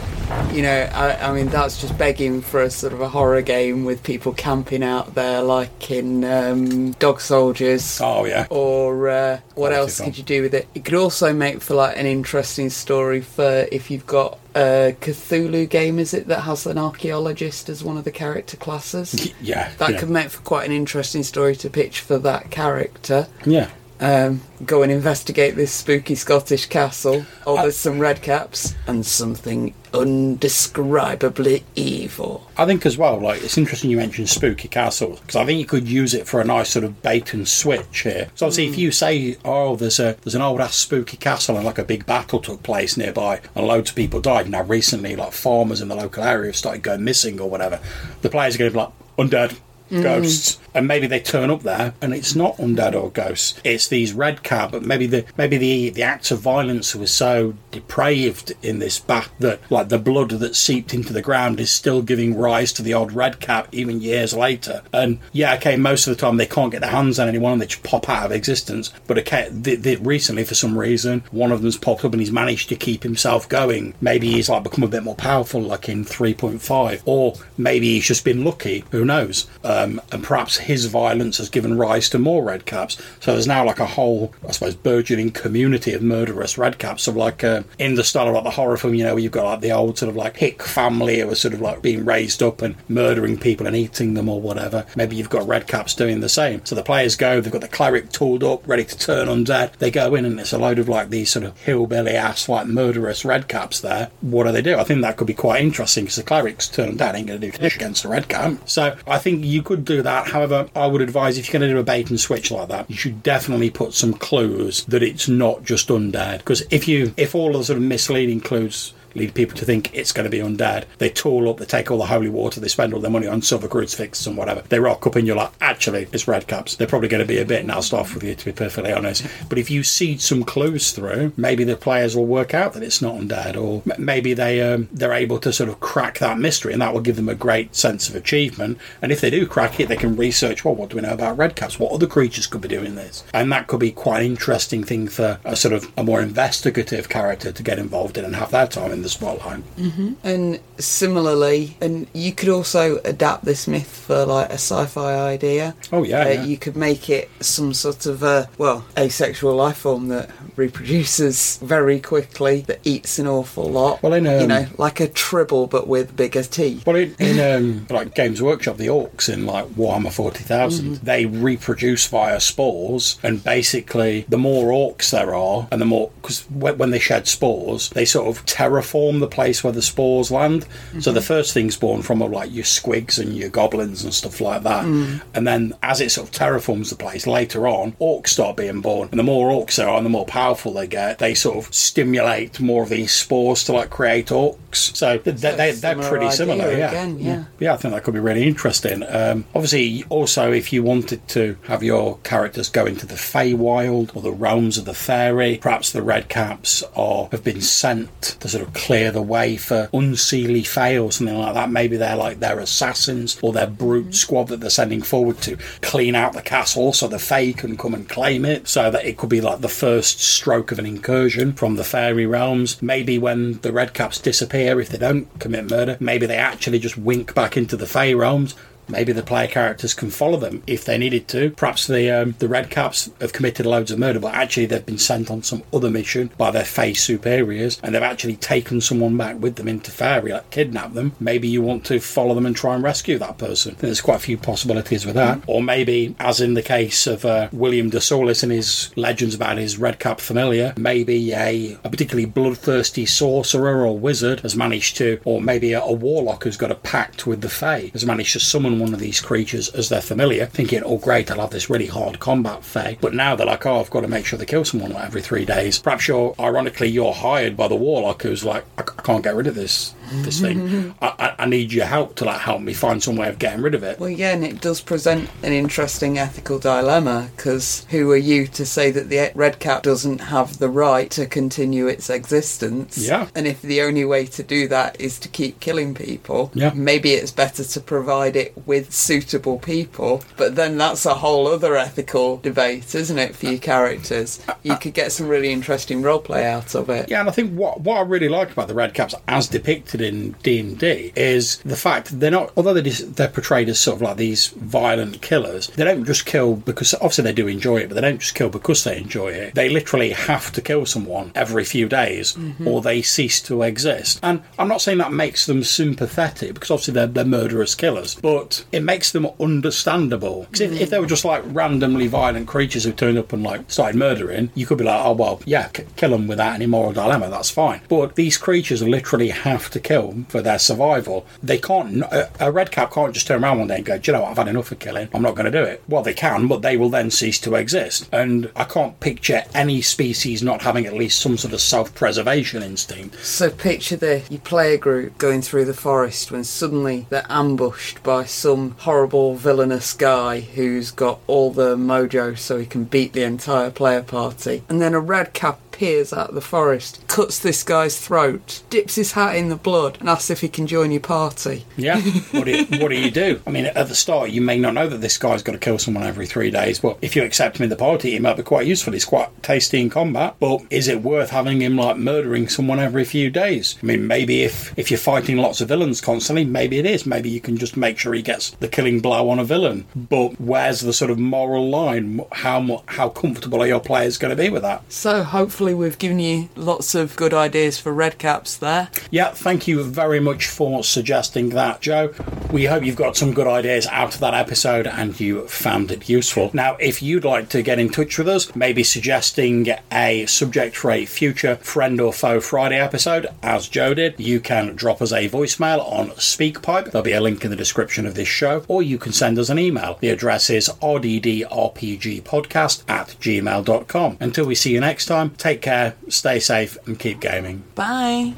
You 0.53 0.61
know, 0.61 0.89
I, 0.93 1.29
I, 1.29 1.33
mean, 1.33 1.47
that's 1.47 1.81
just 1.81 1.97
begging 1.97 2.41
for 2.41 2.61
a 2.61 2.69
sort 2.69 2.93
of 2.93 3.01
a 3.01 3.09
horror 3.09 3.41
game 3.41 3.85
with 3.85 4.03
people 4.03 4.33
camping 4.33 4.83
out 4.83 5.15
there, 5.15 5.41
like 5.41 5.89
in 5.89 6.23
um, 6.23 6.91
Dog 6.93 7.21
Soldiers. 7.21 7.99
Oh 8.01 8.25
yeah. 8.25 8.45
Or 8.49 9.09
uh, 9.09 9.39
what 9.55 9.73
else 9.73 9.99
could 9.99 10.17
you 10.17 10.23
do 10.23 10.43
with 10.43 10.53
it? 10.53 10.67
It 10.75 10.85
could 10.85 10.93
also 10.93 11.33
make 11.33 11.61
for 11.61 11.73
like 11.73 11.97
an 11.97 12.05
interesting 12.05 12.69
story 12.69 13.21
for 13.21 13.67
if 13.71 13.89
you've 13.89 14.05
got 14.05 14.37
a 14.55 14.95
Cthulhu 15.01 15.67
game, 15.69 15.99
is 15.99 16.13
it, 16.13 16.27
that 16.27 16.41
has 16.41 16.65
an 16.65 16.77
archaeologist 16.77 17.69
as 17.69 17.83
one 17.83 17.97
of 17.97 18.03
the 18.03 18.11
character 18.11 18.57
classes? 18.57 19.33
Yeah. 19.41 19.71
That 19.77 19.91
yeah. 19.91 19.99
could 19.99 20.09
make 20.09 20.29
for 20.29 20.41
quite 20.41 20.65
an 20.65 20.71
interesting 20.71 21.23
story 21.23 21.55
to 21.57 21.69
pitch 21.69 21.99
for 21.99 22.17
that 22.19 22.51
character. 22.51 23.27
Yeah. 23.45 23.69
Um, 24.03 24.41
go 24.65 24.83
and 24.83 24.91
investigate 24.91 25.55
this 25.55 25.71
spooky 25.71 26.15
Scottish 26.15 26.65
castle. 26.65 27.25
Oh, 27.47 27.55
there's 27.55 27.77
some 27.77 27.99
red 27.99 28.21
caps 28.21 28.75
and 28.85 29.05
something 29.05 29.73
undescribably 29.93 31.63
evil. 31.75 32.51
I 32.57 32.65
think 32.65 32.85
as 32.85 32.97
well, 32.97 33.17
like 33.21 33.41
it's 33.41 33.57
interesting 33.57 33.89
you 33.89 33.95
mentioned 33.95 34.27
spooky 34.27 34.67
castles 34.67 35.21
because 35.21 35.37
I 35.37 35.45
think 35.45 35.57
you 35.57 35.65
could 35.65 35.87
use 35.87 36.13
it 36.13 36.27
for 36.27 36.41
a 36.41 36.43
nice 36.43 36.71
sort 36.71 36.83
of 36.83 37.01
bait 37.01 37.33
and 37.33 37.47
switch 37.47 38.01
here. 38.01 38.29
So 38.35 38.47
obviously, 38.47 38.67
mm. 38.67 38.71
if 38.71 38.77
you 38.77 38.91
say, 38.91 39.37
"Oh, 39.45 39.77
there's 39.77 40.01
a 40.01 40.17
there's 40.23 40.35
an 40.35 40.41
old 40.41 40.59
ass 40.59 40.75
spooky 40.75 41.15
castle 41.15 41.55
and 41.55 41.65
like 41.65 41.77
a 41.77 41.85
big 41.85 42.05
battle 42.05 42.39
took 42.41 42.61
place 42.61 42.97
nearby 42.97 43.39
and 43.55 43.65
loads 43.65 43.91
of 43.91 43.95
people 43.95 44.19
died," 44.19 44.49
now 44.49 44.63
recently, 44.63 45.15
like 45.15 45.31
farmers 45.31 45.79
in 45.79 45.87
the 45.87 45.95
local 45.95 46.23
area 46.23 46.49
have 46.49 46.57
started 46.57 46.83
going 46.83 47.05
missing 47.05 47.39
or 47.39 47.49
whatever, 47.49 47.79
the 48.21 48.29
players 48.29 48.55
are 48.55 48.57
going 48.57 48.71
to 48.71 48.75
be 48.75 48.79
like, 48.81 48.91
"Undead." 49.17 49.59
Mm-hmm. 49.93 50.03
ghosts. 50.03 50.59
And 50.75 50.87
maybe 50.87 51.05
they 51.05 51.19
turn 51.19 51.51
up 51.51 51.61
there 51.61 51.93
and 52.01 52.15
it's 52.15 52.35
not 52.35 52.57
undead 52.57 52.95
or 52.95 53.11
ghosts. 53.11 53.59
It's 53.63 53.87
these 53.87 54.11
red 54.13 54.41
cap, 54.41 54.71
but 54.71 54.83
maybe 54.83 55.05
the 55.05 55.25
maybe 55.37 55.57
the 55.57 55.91
the 55.91 56.01
acts 56.01 56.31
of 56.31 56.39
violence 56.39 56.95
was 56.95 57.11
so 57.11 57.53
depraved 57.71 58.53
in 58.63 58.79
this 58.79 58.97
bath 58.97 59.31
that 59.39 59.59
like 59.69 59.89
the 59.89 59.99
blood 59.99 60.31
that 60.31 60.55
seeped 60.55 60.93
into 60.93 61.13
the 61.13 61.21
ground 61.21 61.59
is 61.59 61.69
still 61.69 62.01
giving 62.01 62.35
rise 62.35 62.73
to 62.73 62.81
the 62.81 62.93
odd 62.93 63.11
red 63.11 63.39
cap 63.39 63.67
even 63.71 64.01
years 64.01 64.33
later. 64.33 64.81
And 64.91 65.19
yeah, 65.31 65.53
okay, 65.55 65.75
most 65.75 66.07
of 66.07 66.15
the 66.15 66.19
time 66.19 66.37
they 66.37 66.47
can't 66.47 66.71
get 66.71 66.81
their 66.81 66.89
hands 66.89 67.19
on 67.19 67.27
anyone 67.27 67.53
and 67.53 67.61
they 67.61 67.67
just 67.67 67.83
pop 67.83 68.09
out 68.09 68.25
of 68.25 68.31
existence. 68.31 68.91
But 69.05 69.19
okay, 69.19 69.49
the, 69.51 69.75
the, 69.75 69.95
recently 69.97 70.43
for 70.43 70.55
some 70.55 70.77
reason 70.77 71.23
one 71.29 71.51
of 71.51 71.61
them's 71.61 71.77
popped 71.77 72.03
up 72.03 72.13
and 72.13 72.21
he's 72.21 72.31
managed 72.31 72.69
to 72.69 72.75
keep 72.75 73.03
himself 73.03 73.47
going. 73.47 73.93
Maybe 74.01 74.31
he's 74.31 74.49
like 74.49 74.63
become 74.63 74.83
a 74.83 74.87
bit 74.87 75.03
more 75.03 75.15
powerful, 75.15 75.61
like 75.61 75.87
in 75.87 76.03
3.5, 76.03 77.03
or 77.05 77.35
maybe 77.57 77.93
he's 77.93 78.07
just 78.07 78.25
been 78.25 78.43
lucky. 78.43 78.83
Who 78.91 79.05
knows? 79.05 79.47
Uh, 79.63 79.82
Um, 79.83 80.01
and 80.11 80.23
perhaps 80.23 80.57
his 80.57 80.85
violence 80.85 81.37
has 81.37 81.49
given 81.49 81.77
rise 81.77 82.09
to 82.09 82.19
more 82.19 82.43
red 82.43 82.65
caps. 82.65 83.01
So 83.19 83.33
there's 83.33 83.47
now 83.47 83.65
like 83.65 83.79
a 83.79 83.85
whole, 83.85 84.33
I 84.47 84.51
suppose, 84.51 84.75
burgeoning 84.75 85.31
community 85.31 85.93
of 85.93 86.01
murderous 86.01 86.57
red 86.57 86.77
caps. 86.77 87.07
of 87.07 87.15
like 87.15 87.43
uh, 87.43 87.63
in 87.79 87.95
the 87.95 88.03
style 88.03 88.27
of 88.27 88.35
like 88.35 88.43
the 88.43 88.51
horror 88.51 88.77
film, 88.77 88.93
you 88.93 89.03
know, 89.03 89.13
where 89.13 89.23
you've 89.23 89.31
got 89.31 89.45
like 89.45 89.61
the 89.61 89.71
old 89.71 89.97
sort 89.97 90.09
of 90.09 90.15
like 90.15 90.37
hick 90.37 90.63
family 90.63 91.19
who 91.19 91.29
are 91.29 91.35
sort 91.35 91.53
of 91.53 91.61
like 91.61 91.81
being 91.81 92.05
raised 92.05 92.41
up 92.43 92.61
and 92.61 92.75
murdering 92.87 93.37
people 93.37 93.67
and 93.67 93.75
eating 93.75 94.13
them 94.13 94.29
or 94.29 94.39
whatever. 94.39 94.85
Maybe 94.95 95.15
you've 95.15 95.29
got 95.29 95.47
red 95.47 95.67
caps 95.67 95.95
doing 95.95 96.19
the 96.19 96.29
same. 96.29 96.65
So 96.65 96.75
the 96.75 96.83
players 96.83 97.15
go, 97.15 97.41
they've 97.41 97.51
got 97.51 97.61
the 97.61 97.67
cleric 97.67 98.11
tooled 98.11 98.43
up, 98.43 98.67
ready 98.67 98.85
to 98.85 98.97
turn 98.97 99.27
undead. 99.27 99.77
They 99.77 99.91
go 99.91 100.15
in 100.15 100.25
and 100.25 100.39
it's 100.39 100.53
a 100.53 100.57
load 100.57 100.79
of 100.79 100.89
like 100.89 101.09
these 101.09 101.31
sort 101.31 101.45
of 101.45 101.59
hillbilly 101.61 102.15
ass, 102.15 102.47
like 102.47 102.67
murderous 102.67 103.25
red 103.25 103.47
caps 103.47 103.79
there. 103.79 104.11
What 104.21 104.45
do 104.45 104.51
they 104.51 104.61
do? 104.61 104.77
I 104.77 104.83
think 104.83 105.01
that 105.01 105.17
could 105.17 105.27
be 105.27 105.33
quite 105.33 105.61
interesting 105.61 106.05
because 106.05 106.17
the 106.17 106.23
clerics 106.23 106.67
turn 106.67 106.97
undead 106.97 107.15
ain't 107.15 107.27
going 107.27 107.39
to 107.39 107.47
do 107.47 107.51
shit 107.51 107.75
against 107.75 108.03
the 108.03 108.09
red 108.09 108.27
cap. 108.27 108.57
So 108.65 108.95
I 109.07 109.17
think 109.17 109.43
you 109.43 109.62
could 109.63 109.85
do 109.85 110.01
that. 110.01 110.27
However, 110.27 110.69
I 110.75 110.87
would 110.87 111.01
advise 111.01 111.37
if 111.37 111.47
you're 111.47 111.59
going 111.59 111.69
to 111.69 111.75
do 111.75 111.79
a 111.79 111.83
bait 111.83 112.09
and 112.09 112.19
switch 112.19 112.51
like 112.51 112.69
that, 112.69 112.89
you 112.89 112.95
should 112.95 113.23
definitely 113.23 113.69
put 113.69 113.93
some 113.93 114.13
clues 114.13 114.83
that 114.85 115.03
it's 115.03 115.27
not 115.27 115.63
just 115.63 115.89
undead. 115.89 116.39
Because 116.39 116.63
if 116.69 116.87
you, 116.87 117.13
if 117.17 117.33
all 117.35 117.53
the 117.53 117.63
sort 117.63 117.77
of 117.77 117.83
misleading 117.83 118.41
clues 118.41 118.93
lead 119.15 119.35
people 119.35 119.55
to 119.57 119.65
think 119.65 119.93
it's 119.93 120.11
going 120.11 120.25
to 120.25 120.29
be 120.29 120.39
undead. 120.39 120.85
They 120.97 121.09
tool 121.09 121.49
up, 121.49 121.57
they 121.57 121.65
take 121.65 121.91
all 121.91 121.99
the 121.99 122.05
holy 122.07 122.29
water, 122.29 122.59
they 122.59 122.67
spend 122.67 122.93
all 122.93 122.99
their 122.99 123.11
money 123.11 123.27
on 123.27 123.41
silver 123.41 123.67
crucifixes 123.67 124.25
and 124.25 124.37
whatever. 124.37 124.61
They 124.61 124.79
rock 124.79 125.05
up 125.05 125.15
and 125.15 125.27
you're 125.27 125.35
like, 125.35 125.51
actually, 125.61 126.07
it's 126.11 126.27
red 126.27 126.47
caps. 126.47 126.75
They're 126.75 126.87
probably 126.87 127.09
going 127.09 127.21
to 127.21 127.27
be 127.27 127.39
a 127.39 127.45
bit 127.45 127.65
nailed 127.65 127.83
off 127.91 128.13
with 128.13 128.23
you, 128.23 128.35
to 128.35 128.45
be 128.45 128.51
perfectly 128.51 128.93
honest. 128.93 129.25
But 129.49 129.57
if 129.57 129.69
you 129.69 129.83
seed 129.83 130.21
some 130.21 130.43
clues 130.43 130.91
through, 130.91 131.33
maybe 131.35 131.63
the 131.63 131.75
players 131.75 132.15
will 132.15 132.25
work 132.25 132.53
out 132.53 132.73
that 132.73 132.83
it's 132.83 133.01
not 133.01 133.15
undead, 133.15 133.59
or 133.59 133.81
maybe 133.97 134.33
they 134.33 134.61
um, 134.61 134.87
they're 134.91 135.11
able 135.13 135.39
to 135.39 135.51
sort 135.51 135.69
of 135.69 135.79
crack 135.79 136.19
that 136.19 136.37
mystery, 136.37 136.71
and 136.71 136.81
that 136.81 136.93
will 136.93 137.01
give 137.01 137.15
them 137.15 137.29
a 137.29 137.35
great 137.35 137.75
sense 137.75 138.07
of 138.07 138.15
achievement. 138.15 138.77
And 139.01 139.11
if 139.11 139.19
they 139.19 139.29
do 139.29 139.45
crack 139.47 139.79
it, 139.79 139.89
they 139.89 139.95
can 139.95 140.15
research. 140.15 140.63
Well, 140.63 140.75
what 140.75 140.89
do 140.89 140.95
we 140.95 141.01
know 141.01 141.13
about 141.13 141.37
red 141.37 141.55
caps? 141.55 141.79
What 141.79 141.91
other 141.91 142.07
creatures 142.07 142.47
could 142.47 142.61
be 142.61 142.67
doing 142.67 142.95
this? 142.95 143.23
And 143.33 143.51
that 143.51 143.67
could 143.67 143.79
be 143.79 143.91
quite 143.91 144.19
an 144.19 144.27
interesting 144.27 144.83
thing 144.83 145.07
for 145.07 145.39
a 145.43 145.55
sort 145.55 145.73
of 145.73 145.91
a 145.97 146.03
more 146.03 146.21
investigative 146.21 147.09
character 147.09 147.51
to 147.51 147.63
get 147.63 147.79
involved 147.79 148.17
in 148.17 148.25
and 148.25 148.35
have 148.35 148.51
their 148.51 148.67
time 148.67 148.91
in 148.91 149.01
the 149.03 149.09
spotlight. 149.09 149.63
Mm-hmm. 149.75 150.13
And 150.23 150.59
similarly, 150.83 151.77
and 151.81 152.07
you 152.13 152.31
could 152.31 152.49
also 152.49 152.99
adapt 153.05 153.45
this 153.45 153.67
myth 153.67 153.87
for 153.87 154.25
like 154.25 154.49
a 154.49 154.53
sci-fi 154.53 155.15
idea. 155.15 155.75
Oh 155.91 156.03
yeah, 156.03 156.21
uh, 156.21 156.29
yeah. 156.29 156.43
you 156.43 156.57
could 156.57 156.75
make 156.75 157.09
it 157.09 157.29
some 157.39 157.73
sort 157.73 158.05
of 158.05 158.23
a 158.23 158.49
well 158.57 158.85
asexual 158.97 159.55
life 159.55 159.77
form 159.77 160.09
that 160.09 160.29
reproduces 160.55 161.57
very 161.57 161.99
quickly, 161.99 162.61
that 162.61 162.79
eats 162.83 163.19
an 163.19 163.27
awful 163.27 163.69
lot. 163.69 164.01
Well, 164.03 164.13
in 164.13 164.27
um, 164.27 164.41
you 164.41 164.47
know, 164.47 164.67
like 164.77 164.99
a 164.99 165.07
tribble 165.07 165.67
but 165.67 165.87
with 165.87 166.15
bigger 166.15 166.43
teeth. 166.43 166.85
Well, 166.85 166.95
in, 166.95 167.15
in 167.19 167.39
um, 167.55 167.87
like 167.89 168.15
Games 168.15 168.41
Workshop, 168.41 168.77
the 168.77 168.87
orcs 168.87 169.31
in 169.31 169.45
like 169.45 169.67
Warhammer 169.69 170.11
Forty 170.11 170.43
Thousand, 170.43 170.85
mm 170.85 170.93
mm-hmm. 170.93 171.05
they 171.05 171.25
reproduce 171.25 172.07
via 172.07 172.39
spores, 172.39 173.17
and 173.23 173.43
basically, 173.43 174.25
the 174.27 174.37
more 174.37 174.71
orcs 174.71 175.11
there 175.11 175.33
are, 175.33 175.67
and 175.71 175.81
the 175.81 175.85
more 175.85 176.11
because 176.21 176.49
when 176.49 176.91
they 176.91 176.99
shed 176.99 177.27
spores, 177.27 177.89
they 177.91 178.05
sort 178.05 178.27
of 178.27 178.45
terraform 178.45 179.19
the 179.19 179.27
place 179.27 179.63
where 179.63 179.73
the 179.73 179.81
spores 179.81 180.31
land. 180.31 180.65
Mm-hmm. 180.73 180.99
So 180.99 181.11
the 181.11 181.21
first 181.21 181.53
things 181.53 181.77
born 181.77 182.01
from 182.01 182.21
are 182.21 182.29
like 182.29 182.53
your 182.53 182.65
squigs 182.65 183.19
and 183.19 183.35
your 183.35 183.49
goblins 183.49 184.03
and 184.03 184.13
stuff 184.13 184.41
like 184.41 184.63
that, 184.63 184.85
mm. 184.85 185.21
and 185.33 185.47
then 185.47 185.73
as 185.81 186.01
it 186.01 186.11
sort 186.11 186.27
of 186.27 186.33
terraforms 186.33 186.89
the 186.89 186.95
place 186.95 187.27
later 187.27 187.67
on, 187.67 187.93
orcs 187.93 188.29
start 188.29 188.57
being 188.57 188.81
born, 188.81 189.09
and 189.11 189.19
the 189.19 189.23
more 189.23 189.51
orcs 189.51 189.75
there 189.75 189.89
are, 189.89 189.97
and 189.97 190.05
the 190.05 190.09
more 190.09 190.25
powerful 190.25 190.73
they 190.73 190.87
get, 190.87 191.19
they 191.19 191.33
sort 191.33 191.57
of 191.57 191.73
stimulate 191.73 192.59
more 192.59 192.83
of 192.83 192.89
these 192.89 193.13
spores 193.13 193.63
to 193.65 193.73
like 193.73 193.89
create 193.89 194.27
orcs. 194.27 194.95
So, 194.95 195.17
they, 195.19 195.31
they, 195.31 195.71
they're 195.71 195.95
pretty 195.95 196.31
similar. 196.31 196.71
Yeah. 196.71 196.89
Again, 196.89 197.19
yeah. 197.19 197.43
yeah, 197.59 197.73
I 197.73 197.77
think 197.77 197.93
that 197.93 198.03
could 198.03 198.13
be 198.13 198.19
really 198.19 198.47
interesting. 198.47 199.03
Um, 199.03 199.45
obviously, 199.53 200.03
also 200.09 200.51
if 200.51 200.73
you 200.73 200.83
wanted 200.83 201.27
to 201.29 201.57
have 201.63 201.83
your 201.83 202.17
characters 202.19 202.69
go 202.69 202.85
into 202.85 203.05
the 203.05 203.15
Feywild 203.15 204.15
or 204.15 204.21
the 204.21 204.31
realms 204.31 204.77
of 204.77 204.85
the 204.85 204.93
fairy, 204.93 205.57
perhaps 205.57 205.91
the 205.91 206.01
Red 206.01 206.29
Caps 206.29 206.83
are 206.95 207.29
have 207.31 207.43
been 207.43 207.61
sent 207.61 208.21
to 208.39 208.47
sort 208.47 208.67
of 208.67 208.73
clear 208.73 209.11
the 209.11 209.21
way 209.21 209.57
for 209.57 209.89
unseelie 209.93 210.52
Fey 210.61 210.99
or 210.99 211.11
something 211.11 211.37
like 211.37 211.55
that. 211.55 211.71
Maybe 211.71 211.97
they're 211.97 212.15
like 212.15 212.39
their 212.39 212.59
assassins 212.59 213.39
or 213.41 213.51
their 213.51 213.65
brute 213.65 214.03
mm-hmm. 214.03 214.11
squad 214.11 214.49
that 214.49 214.59
they're 214.59 214.69
sending 214.69 215.01
forward 215.01 215.39
to 215.41 215.57
clean 215.81 216.13
out 216.13 216.33
the 216.33 216.41
castle 216.43 216.93
so 216.93 217.07
the 217.07 217.17
Fey 217.17 217.53
can 217.53 217.75
come 217.75 217.95
and 217.95 218.07
claim 218.07 218.45
it. 218.45 218.67
So 218.67 218.91
that 218.91 219.05
it 219.05 219.17
could 219.17 219.29
be 219.29 219.41
like 219.41 219.61
the 219.61 219.69
first 219.69 220.19
stroke 220.19 220.71
of 220.71 220.77
an 220.77 220.85
incursion 220.85 221.53
from 221.53 221.75
the 221.75 221.83
fairy 221.83 222.27
realms. 222.27 222.79
Maybe 222.81 223.17
when 223.17 223.59
the 223.61 223.71
Red 223.71 223.95
Caps 223.95 224.19
disappear, 224.19 224.79
if 224.79 224.89
they 224.89 224.97
don't 224.99 225.39
commit 225.39 225.71
murder, 225.71 225.97
maybe 225.99 226.27
they 226.27 226.37
actually 226.37 226.79
just 226.79 226.97
wink 226.97 227.33
back 227.33 227.57
into 227.57 227.75
the 227.75 227.87
Fey 227.87 228.13
realms 228.13 228.55
Maybe 228.87 229.11
the 229.11 229.23
player 229.23 229.47
characters 229.47 229.93
can 229.93 230.09
follow 230.09 230.37
them 230.37 230.63
if 230.67 230.85
they 230.85 230.97
needed 230.97 231.27
to. 231.29 231.51
Perhaps 231.51 231.87
the 231.87 232.09
um, 232.11 232.35
the 232.39 232.47
Red 232.47 232.69
Caps 232.69 233.11
have 233.21 233.33
committed 233.33 233.65
loads 233.65 233.91
of 233.91 233.99
murder, 233.99 234.19
but 234.19 234.33
actually 234.33 234.65
they've 234.65 234.85
been 234.85 234.97
sent 234.97 235.31
on 235.31 235.43
some 235.43 235.63
other 235.73 235.89
mission 235.89 236.31
by 236.37 236.51
their 236.51 236.65
face 236.65 237.03
superiors, 237.03 237.79
and 237.83 237.93
they've 237.93 238.01
actually 238.01 238.35
taken 238.35 238.81
someone 238.81 239.17
back 239.17 239.39
with 239.39 239.55
them 239.55 239.67
into 239.67 239.91
Fairy, 239.91 240.31
like 240.31 240.49
kidnap 240.49 240.93
them. 240.93 241.13
Maybe 241.19 241.47
you 241.47 241.61
want 241.61 241.85
to 241.85 241.99
follow 241.99 242.35
them 242.35 242.45
and 242.45 242.55
try 242.55 242.75
and 242.75 242.83
rescue 242.83 243.17
that 243.17 243.37
person. 243.37 243.75
There's 243.79 244.01
quite 244.01 244.17
a 244.17 244.19
few 244.19 244.37
possibilities 244.37 245.05
with 245.05 245.15
that. 245.15 245.41
Or 245.47 245.61
maybe, 245.61 246.15
as 246.19 246.41
in 246.41 246.53
the 246.53 246.61
case 246.61 247.07
of 247.07 247.25
uh, 247.25 247.49
William 247.51 247.89
de 247.89 247.97
Soulis 247.99 248.43
and 248.43 248.51
his 248.51 248.91
legends 248.95 249.35
about 249.35 249.57
his 249.57 249.77
Red 249.77 249.99
Cap 249.99 250.19
familiar, 250.19 250.73
maybe 250.77 251.33
a, 251.33 251.77
a 251.83 251.89
particularly 251.89 252.25
bloodthirsty 252.25 253.05
sorcerer 253.05 253.85
or 253.85 253.97
wizard 253.97 254.41
has 254.41 254.55
managed 254.55 254.97
to, 254.97 255.19
or 255.25 255.41
maybe 255.41 255.73
a, 255.73 255.81
a 255.81 255.91
warlock 255.91 256.43
who's 256.43 256.57
got 256.57 256.71
a 256.71 256.75
pact 256.75 257.25
with 257.27 257.41
the 257.41 257.49
Fae 257.49 257.89
has 257.93 258.05
managed 258.05 258.33
to 258.33 258.39
summon 258.39 258.72
one 258.79 258.93
of 258.93 258.99
these 258.99 259.21
creatures 259.21 259.69
as 259.69 259.89
they're 259.89 260.01
familiar, 260.01 260.45
thinking, 260.45 260.83
oh, 260.83 260.97
great, 260.97 261.31
I'll 261.31 261.41
have 261.41 261.51
this 261.51 261.69
really 261.69 261.87
hard 261.87 262.19
combat 262.19 262.63
Fae. 262.63 262.97
But 263.01 263.13
now 263.13 263.35
they're 263.35 263.47
like, 263.47 263.65
oh, 263.65 263.79
I've 263.79 263.89
got 263.89 264.01
to 264.01 264.07
make 264.07 264.25
sure 264.25 264.37
they 264.37 264.45
kill 264.45 264.65
someone 264.65 264.93
every 264.93 265.21
three 265.21 265.45
days. 265.45 265.79
Perhaps 265.79 266.07
you're, 266.07 266.35
ironically, 266.39 266.87
you're 266.87 267.13
hired 267.13 267.57
by 267.57 267.67
the 267.67 267.75
warlock 267.75 268.21
who's 268.23 268.43
like, 268.43 268.65
I, 268.77 268.81
I 268.81 269.01
can't 269.01 269.23
get 269.23 269.35
rid 269.35 269.47
of 269.47 269.55
this 269.55 269.93
this 270.11 270.41
thing. 270.41 270.95
I, 271.01 271.35
I, 271.39 271.45
need 271.45 271.73
your 271.73 271.85
help 271.85 272.15
to 272.15 272.25
like 272.25 272.39
help 272.39 272.61
me 272.61 272.73
find 272.73 273.01
some 273.01 273.15
way 273.15 273.27
of 273.29 273.39
getting 273.39 273.61
rid 273.61 273.75
of 273.75 273.83
it. 273.83 273.99
Well, 273.99 274.09
yeah, 274.09 274.33
and 274.33 274.43
it 274.43 274.61
does 274.61 274.81
present 274.81 275.29
an 275.43 275.53
interesting 275.53 276.17
ethical 276.17 276.59
dilemma 276.59 277.29
because 277.35 277.85
who 277.89 278.11
are 278.11 278.17
you 278.17 278.47
to 278.47 278.65
say 278.65 278.91
that 278.91 279.09
the 279.09 279.31
red 279.35 279.59
cap 279.59 279.83
doesn't 279.83 280.19
have 280.19 280.59
the 280.59 280.69
right 280.69 281.09
to 281.11 281.25
continue 281.25 281.87
its 281.87 282.09
existence? 282.09 282.97
Yeah. 282.97 283.27
And 283.35 283.47
if 283.47 283.61
the 283.61 283.81
only 283.81 284.05
way 284.05 284.25
to 284.27 284.43
do 284.43 284.67
that 284.69 284.99
is 284.99 285.19
to 285.19 285.29
keep 285.29 285.59
killing 285.59 285.93
people, 285.93 286.51
yeah. 286.53 286.71
maybe 286.73 287.11
it's 287.11 287.31
better 287.31 287.63
to 287.63 287.79
provide 287.79 288.35
it 288.35 288.53
with 288.65 288.93
suitable 288.93 289.59
people. 289.59 290.23
But 290.37 290.55
then 290.55 290.77
that's 290.77 291.05
a 291.05 291.15
whole 291.15 291.47
other 291.47 291.75
ethical 291.75 292.37
debate, 292.37 292.95
isn't 292.95 293.19
it, 293.19 293.35
for 293.35 293.47
your 293.47 293.59
characters? 293.59 294.41
Uh, 294.47 294.53
uh, 294.53 294.55
you 294.63 294.77
could 294.77 294.93
get 294.93 295.11
some 295.11 295.27
really 295.27 295.51
interesting 295.51 296.01
role 296.01 296.19
play 296.19 296.45
out 296.45 296.75
of 296.75 296.89
it. 296.89 297.09
Yeah, 297.09 297.19
and 297.19 297.29
I 297.29 297.31
think 297.31 297.53
what 297.53 297.81
what 297.81 297.97
I 297.97 298.01
really 298.01 298.29
like 298.29 298.51
about 298.51 298.67
the 298.67 298.73
red 298.73 298.93
caps 298.93 299.15
as 299.27 299.47
depicted 299.47 300.01
in 300.03 300.33
D 300.43 300.59
and 300.59 300.77
D 300.77 301.11
is 301.15 301.57
the 301.59 301.75
fact 301.75 302.19
they're 302.19 302.31
not, 302.31 302.51
although 302.55 302.73
they're, 302.73 302.83
they're 302.83 303.27
portrayed 303.27 303.69
as 303.69 303.79
sort 303.79 303.97
of 303.97 304.01
like 304.01 304.17
these 304.17 304.47
violent 304.47 305.21
killers, 305.21 305.67
they 305.67 305.83
don't 305.83 306.05
just 306.05 306.25
kill 306.25 306.55
because 306.55 306.93
obviously 306.95 307.23
they 307.23 307.33
do 307.33 307.47
enjoy 307.47 307.77
it, 307.77 307.89
but 307.89 307.95
they 307.95 308.01
don't 308.01 308.19
just 308.19 308.35
kill 308.35 308.49
because 308.49 308.83
they 308.83 308.97
enjoy 308.97 309.29
it. 309.29 309.55
They 309.55 309.69
literally 309.69 310.11
have 310.11 310.51
to 310.53 310.61
kill 310.61 310.85
someone 310.85 311.31
every 311.35 311.63
few 311.63 311.87
days, 311.87 312.33
mm-hmm. 312.33 312.67
or 312.67 312.81
they 312.81 313.01
cease 313.01 313.41
to 313.43 313.63
exist. 313.63 314.19
And 314.23 314.43
I'm 314.59 314.67
not 314.67 314.81
saying 314.81 314.97
that 314.99 315.13
makes 315.13 315.45
them 315.45 315.63
sympathetic 315.63 316.53
because 316.53 316.71
obviously 316.71 316.93
they're, 316.93 317.07
they're 317.07 317.25
murderous 317.25 317.75
killers, 317.75 318.15
but 318.15 318.65
it 318.71 318.83
makes 318.83 319.11
them 319.11 319.27
understandable. 319.39 320.43
Because 320.43 320.61
if, 320.61 320.81
if, 320.81 320.89
they 320.89 320.99
were 320.99 321.05
just 321.05 321.25
like 321.25 321.43
randomly 321.47 322.07
violent 322.07 322.47
creatures 322.47 322.83
who 322.83 322.91
turned 322.91 323.17
up 323.17 323.33
and 323.33 323.43
like 323.43 323.69
started 323.71 323.97
murdering, 323.97 324.51
you 324.55 324.65
could 324.65 324.77
be 324.77 324.83
like, 324.83 325.05
oh 325.05 325.13
well, 325.13 325.41
yeah, 325.45 325.69
c- 325.75 325.85
kill 325.95 326.11
them 326.11 326.27
without 326.27 326.55
any 326.55 326.65
moral 326.65 326.93
dilemma, 326.93 327.29
that's 327.29 327.49
fine. 327.49 327.81
But 327.87 328.15
these 328.15 328.37
creatures 328.37 328.83
literally 328.83 329.29
have 329.29 329.69
to 329.71 329.79
kill 329.83 330.25
for 330.29 330.41
their 330.41 330.59
survival, 330.59 331.25
they 331.41 331.57
can't. 331.57 332.03
A, 332.39 332.51
red 332.51 332.71
cap 332.71 332.91
can't 332.93 333.13
just 333.13 333.27
turn 333.27 333.43
around 333.43 333.59
one 333.59 333.67
day 333.67 333.77
and 333.77 333.85
go, 333.85 333.97
"Do 333.97 334.11
you 334.11 334.13
know 334.17 334.23
what? 334.23 334.31
I've 334.31 334.37
had 334.37 334.47
enough 334.47 334.71
of 334.71 334.79
killing. 334.79 335.09
I'm 335.13 335.21
not 335.21 335.35
going 335.35 335.51
to 335.51 335.59
do 335.59 335.63
it." 335.63 335.83
Well, 335.87 336.03
they 336.03 336.13
can, 336.13 336.47
but 336.47 336.61
they 336.61 336.77
will 336.77 336.89
then 336.89 337.11
cease 337.11 337.39
to 337.41 337.55
exist. 337.55 338.07
And 338.11 338.49
I 338.55 338.63
can't 338.63 338.99
picture 338.99 339.43
any 339.53 339.81
species 339.81 340.43
not 340.43 340.61
having 340.61 340.85
at 340.85 340.93
least 340.93 341.19
some 341.19 341.37
sort 341.37 341.53
of 341.53 341.61
self-preservation 341.61 342.63
instinct. 342.63 343.23
So 343.23 343.49
picture 343.49 343.95
this: 343.95 344.29
you 344.29 344.39
play 344.39 344.73
a 344.73 344.77
group 344.77 345.17
going 345.17 345.41
through 345.41 345.65
the 345.65 345.73
forest 345.73 346.31
when 346.31 346.43
suddenly 346.43 347.07
they're 347.09 347.25
ambushed 347.29 348.01
by 348.03 348.25
some 348.25 348.75
horrible 348.79 349.35
villainous 349.35 349.93
guy 349.93 350.41
who's 350.41 350.91
got 350.91 351.19
all 351.27 351.51
the 351.51 351.75
mojo 351.75 352.37
so 352.37 352.57
he 352.57 352.65
can 352.65 352.83
beat 352.83 353.13
the 353.13 353.23
entire 353.23 353.71
player 353.71 354.01
party, 354.01 354.63
and 354.69 354.81
then 354.81 354.93
a 354.93 354.99
red 354.99 355.33
cap 355.33 355.59
appears 355.73 356.13
out 356.13 356.29
of 356.29 356.35
the 356.35 356.41
forest, 356.41 357.03
cuts 357.07 357.39
this 357.39 357.63
guy's 357.63 357.99
throat, 357.99 358.61
dips 358.69 358.95
his 358.95 359.13
hat 359.13 359.35
in 359.35 359.49
the 359.49 359.55
blood, 359.55 359.97
and 359.99 360.07
asks 360.07 360.29
if 360.29 360.41
he 360.41 360.47
can 360.47 360.67
join 360.67 360.91
your 360.91 361.01
party. 361.01 361.65
Yeah. 361.75 362.01
What 362.33 362.45
do 362.45 362.51
you, 362.57 362.65
what 362.79 362.89
do 362.89 362.95
you 362.95 363.11
do? 363.11 363.41
I 363.45 363.51
mean, 363.51 363.65
at 363.65 363.87
the 363.87 363.95
start, 363.95 364.31
you 364.31 364.41
may 364.41 364.57
not 364.57 364.73
know 364.73 364.87
that 364.87 365.01
this 365.01 365.17
guy's 365.17 365.43
got 365.43 365.51
to 365.53 365.57
kill 365.57 365.77
someone 365.77 366.03
every 366.03 366.25
three 366.25 366.49
days, 366.51 366.79
but 366.79 366.97
if 367.01 367.15
you 367.15 367.23
accept 367.23 367.57
him 367.57 367.63
in 367.63 367.69
the 367.69 367.75
party, 367.75 368.11
he 368.11 368.19
might 368.19 368.37
be 368.37 368.43
quite 368.43 368.65
useful. 368.67 368.93
He's 368.93 369.05
quite 369.05 369.29
tasty 369.43 369.79
in 369.79 369.89
combat, 369.89 370.35
but 370.39 370.61
is 370.69 370.87
it 370.87 371.03
worth 371.03 371.29
having 371.29 371.61
him 371.61 371.77
like 371.77 371.97
murdering 371.97 372.47
someone 372.49 372.79
every 372.79 373.05
few 373.05 373.29
days? 373.29 373.75
I 373.81 373.85
mean, 373.85 374.07
maybe 374.07 374.41
if 374.41 374.77
if 374.77 374.89
you're 374.89 374.97
fighting 374.97 375.37
lots 375.37 375.61
of 375.61 375.67
villains 375.67 376.01
constantly, 376.01 376.43
maybe 376.45 376.79
it 376.79 376.85
is. 376.85 377.05
Maybe 377.05 377.29
you 377.29 377.39
can 377.39 377.57
just 377.57 377.77
make 377.77 377.97
sure 377.97 378.13
he 378.13 378.21
gets 378.21 378.51
the 378.51 378.67
killing 378.67 378.99
blow 378.99 379.29
on 379.29 379.39
a 379.39 379.43
villain. 379.43 379.85
But 379.95 380.39
where's 380.41 380.81
the 380.81 380.93
sort 380.93 381.11
of 381.11 381.19
moral 381.19 381.69
line? 381.69 382.21
How 382.31 382.83
how 382.87 383.09
comfortable 383.09 383.61
are 383.61 383.67
your 383.67 383.79
players 383.79 384.17
going 384.17 384.35
to 384.35 384.41
be 384.41 384.49
with 384.49 384.63
that? 384.63 384.91
So 384.91 385.23
hopefully 385.23 385.62
we've 385.71 385.99
given 385.99 386.19
you 386.19 386.49
lots 386.55 386.95
of 386.95 387.15
good 387.15 387.33
ideas 387.33 387.79
for 387.79 387.93
red 387.93 388.17
caps 388.17 388.57
there. 388.57 388.89
Yeah, 389.11 389.29
thank 389.29 389.67
you 389.67 389.83
very 389.83 390.19
much 390.19 390.47
for 390.47 390.83
suggesting 390.83 391.49
that, 391.49 391.81
Joe. 391.81 392.13
We 392.51 392.65
hope 392.65 392.83
you've 392.83 392.95
got 392.95 393.15
some 393.15 393.33
good 393.33 393.47
ideas 393.47 393.85
out 393.87 394.15
of 394.15 394.19
that 394.21 394.33
episode 394.33 394.87
and 394.87 395.19
you 395.19 395.47
found 395.47 395.91
it 395.91 396.09
useful. 396.09 396.49
Now, 396.53 396.75
if 396.79 397.03
you'd 397.03 397.23
like 397.23 397.49
to 397.49 397.61
get 397.61 397.77
in 397.77 397.89
touch 397.89 398.17
with 398.17 398.27
us, 398.27 398.55
maybe 398.55 398.83
suggesting 398.83 399.67
a 399.91 400.25
subject 400.25 400.75
for 400.75 400.91
a 400.91 401.05
future 401.05 401.57
Friend 401.57 402.01
or 402.01 402.11
Foe 402.11 402.39
Friday 402.39 402.79
episode, 402.79 403.27
as 403.43 403.67
Joe 403.67 403.93
did, 403.93 404.19
you 404.19 404.39
can 404.39 404.75
drop 404.75 405.01
us 405.01 405.11
a 405.11 405.29
voicemail 405.29 405.87
on 405.87 406.09
SpeakPipe. 406.11 406.91
There'll 406.91 407.03
be 407.03 407.13
a 407.13 407.21
link 407.21 407.43
in 407.43 407.51
the 407.51 407.55
description 407.55 408.07
of 408.07 408.15
this 408.15 408.27
show, 408.27 408.63
or 408.67 408.81
you 408.81 408.97
can 408.97 409.11
send 409.11 409.37
us 409.37 409.49
an 409.49 409.59
email. 409.59 409.97
The 409.99 410.09
address 410.09 410.49
is 410.49 410.69
rddrpgpodcast 410.81 412.89
at 412.89 413.07
gmail.com. 413.19 414.17
Until 414.19 414.45
we 414.45 414.55
see 414.55 414.71
you 414.71 414.79
next 414.79 415.05
time, 415.05 415.31
take 415.53 415.61
care, 415.61 415.95
stay 416.09 416.39
safe, 416.39 416.77
and 416.87 416.97
keep 416.97 417.19
gaming. 417.19 417.63
Bye. 417.75 418.33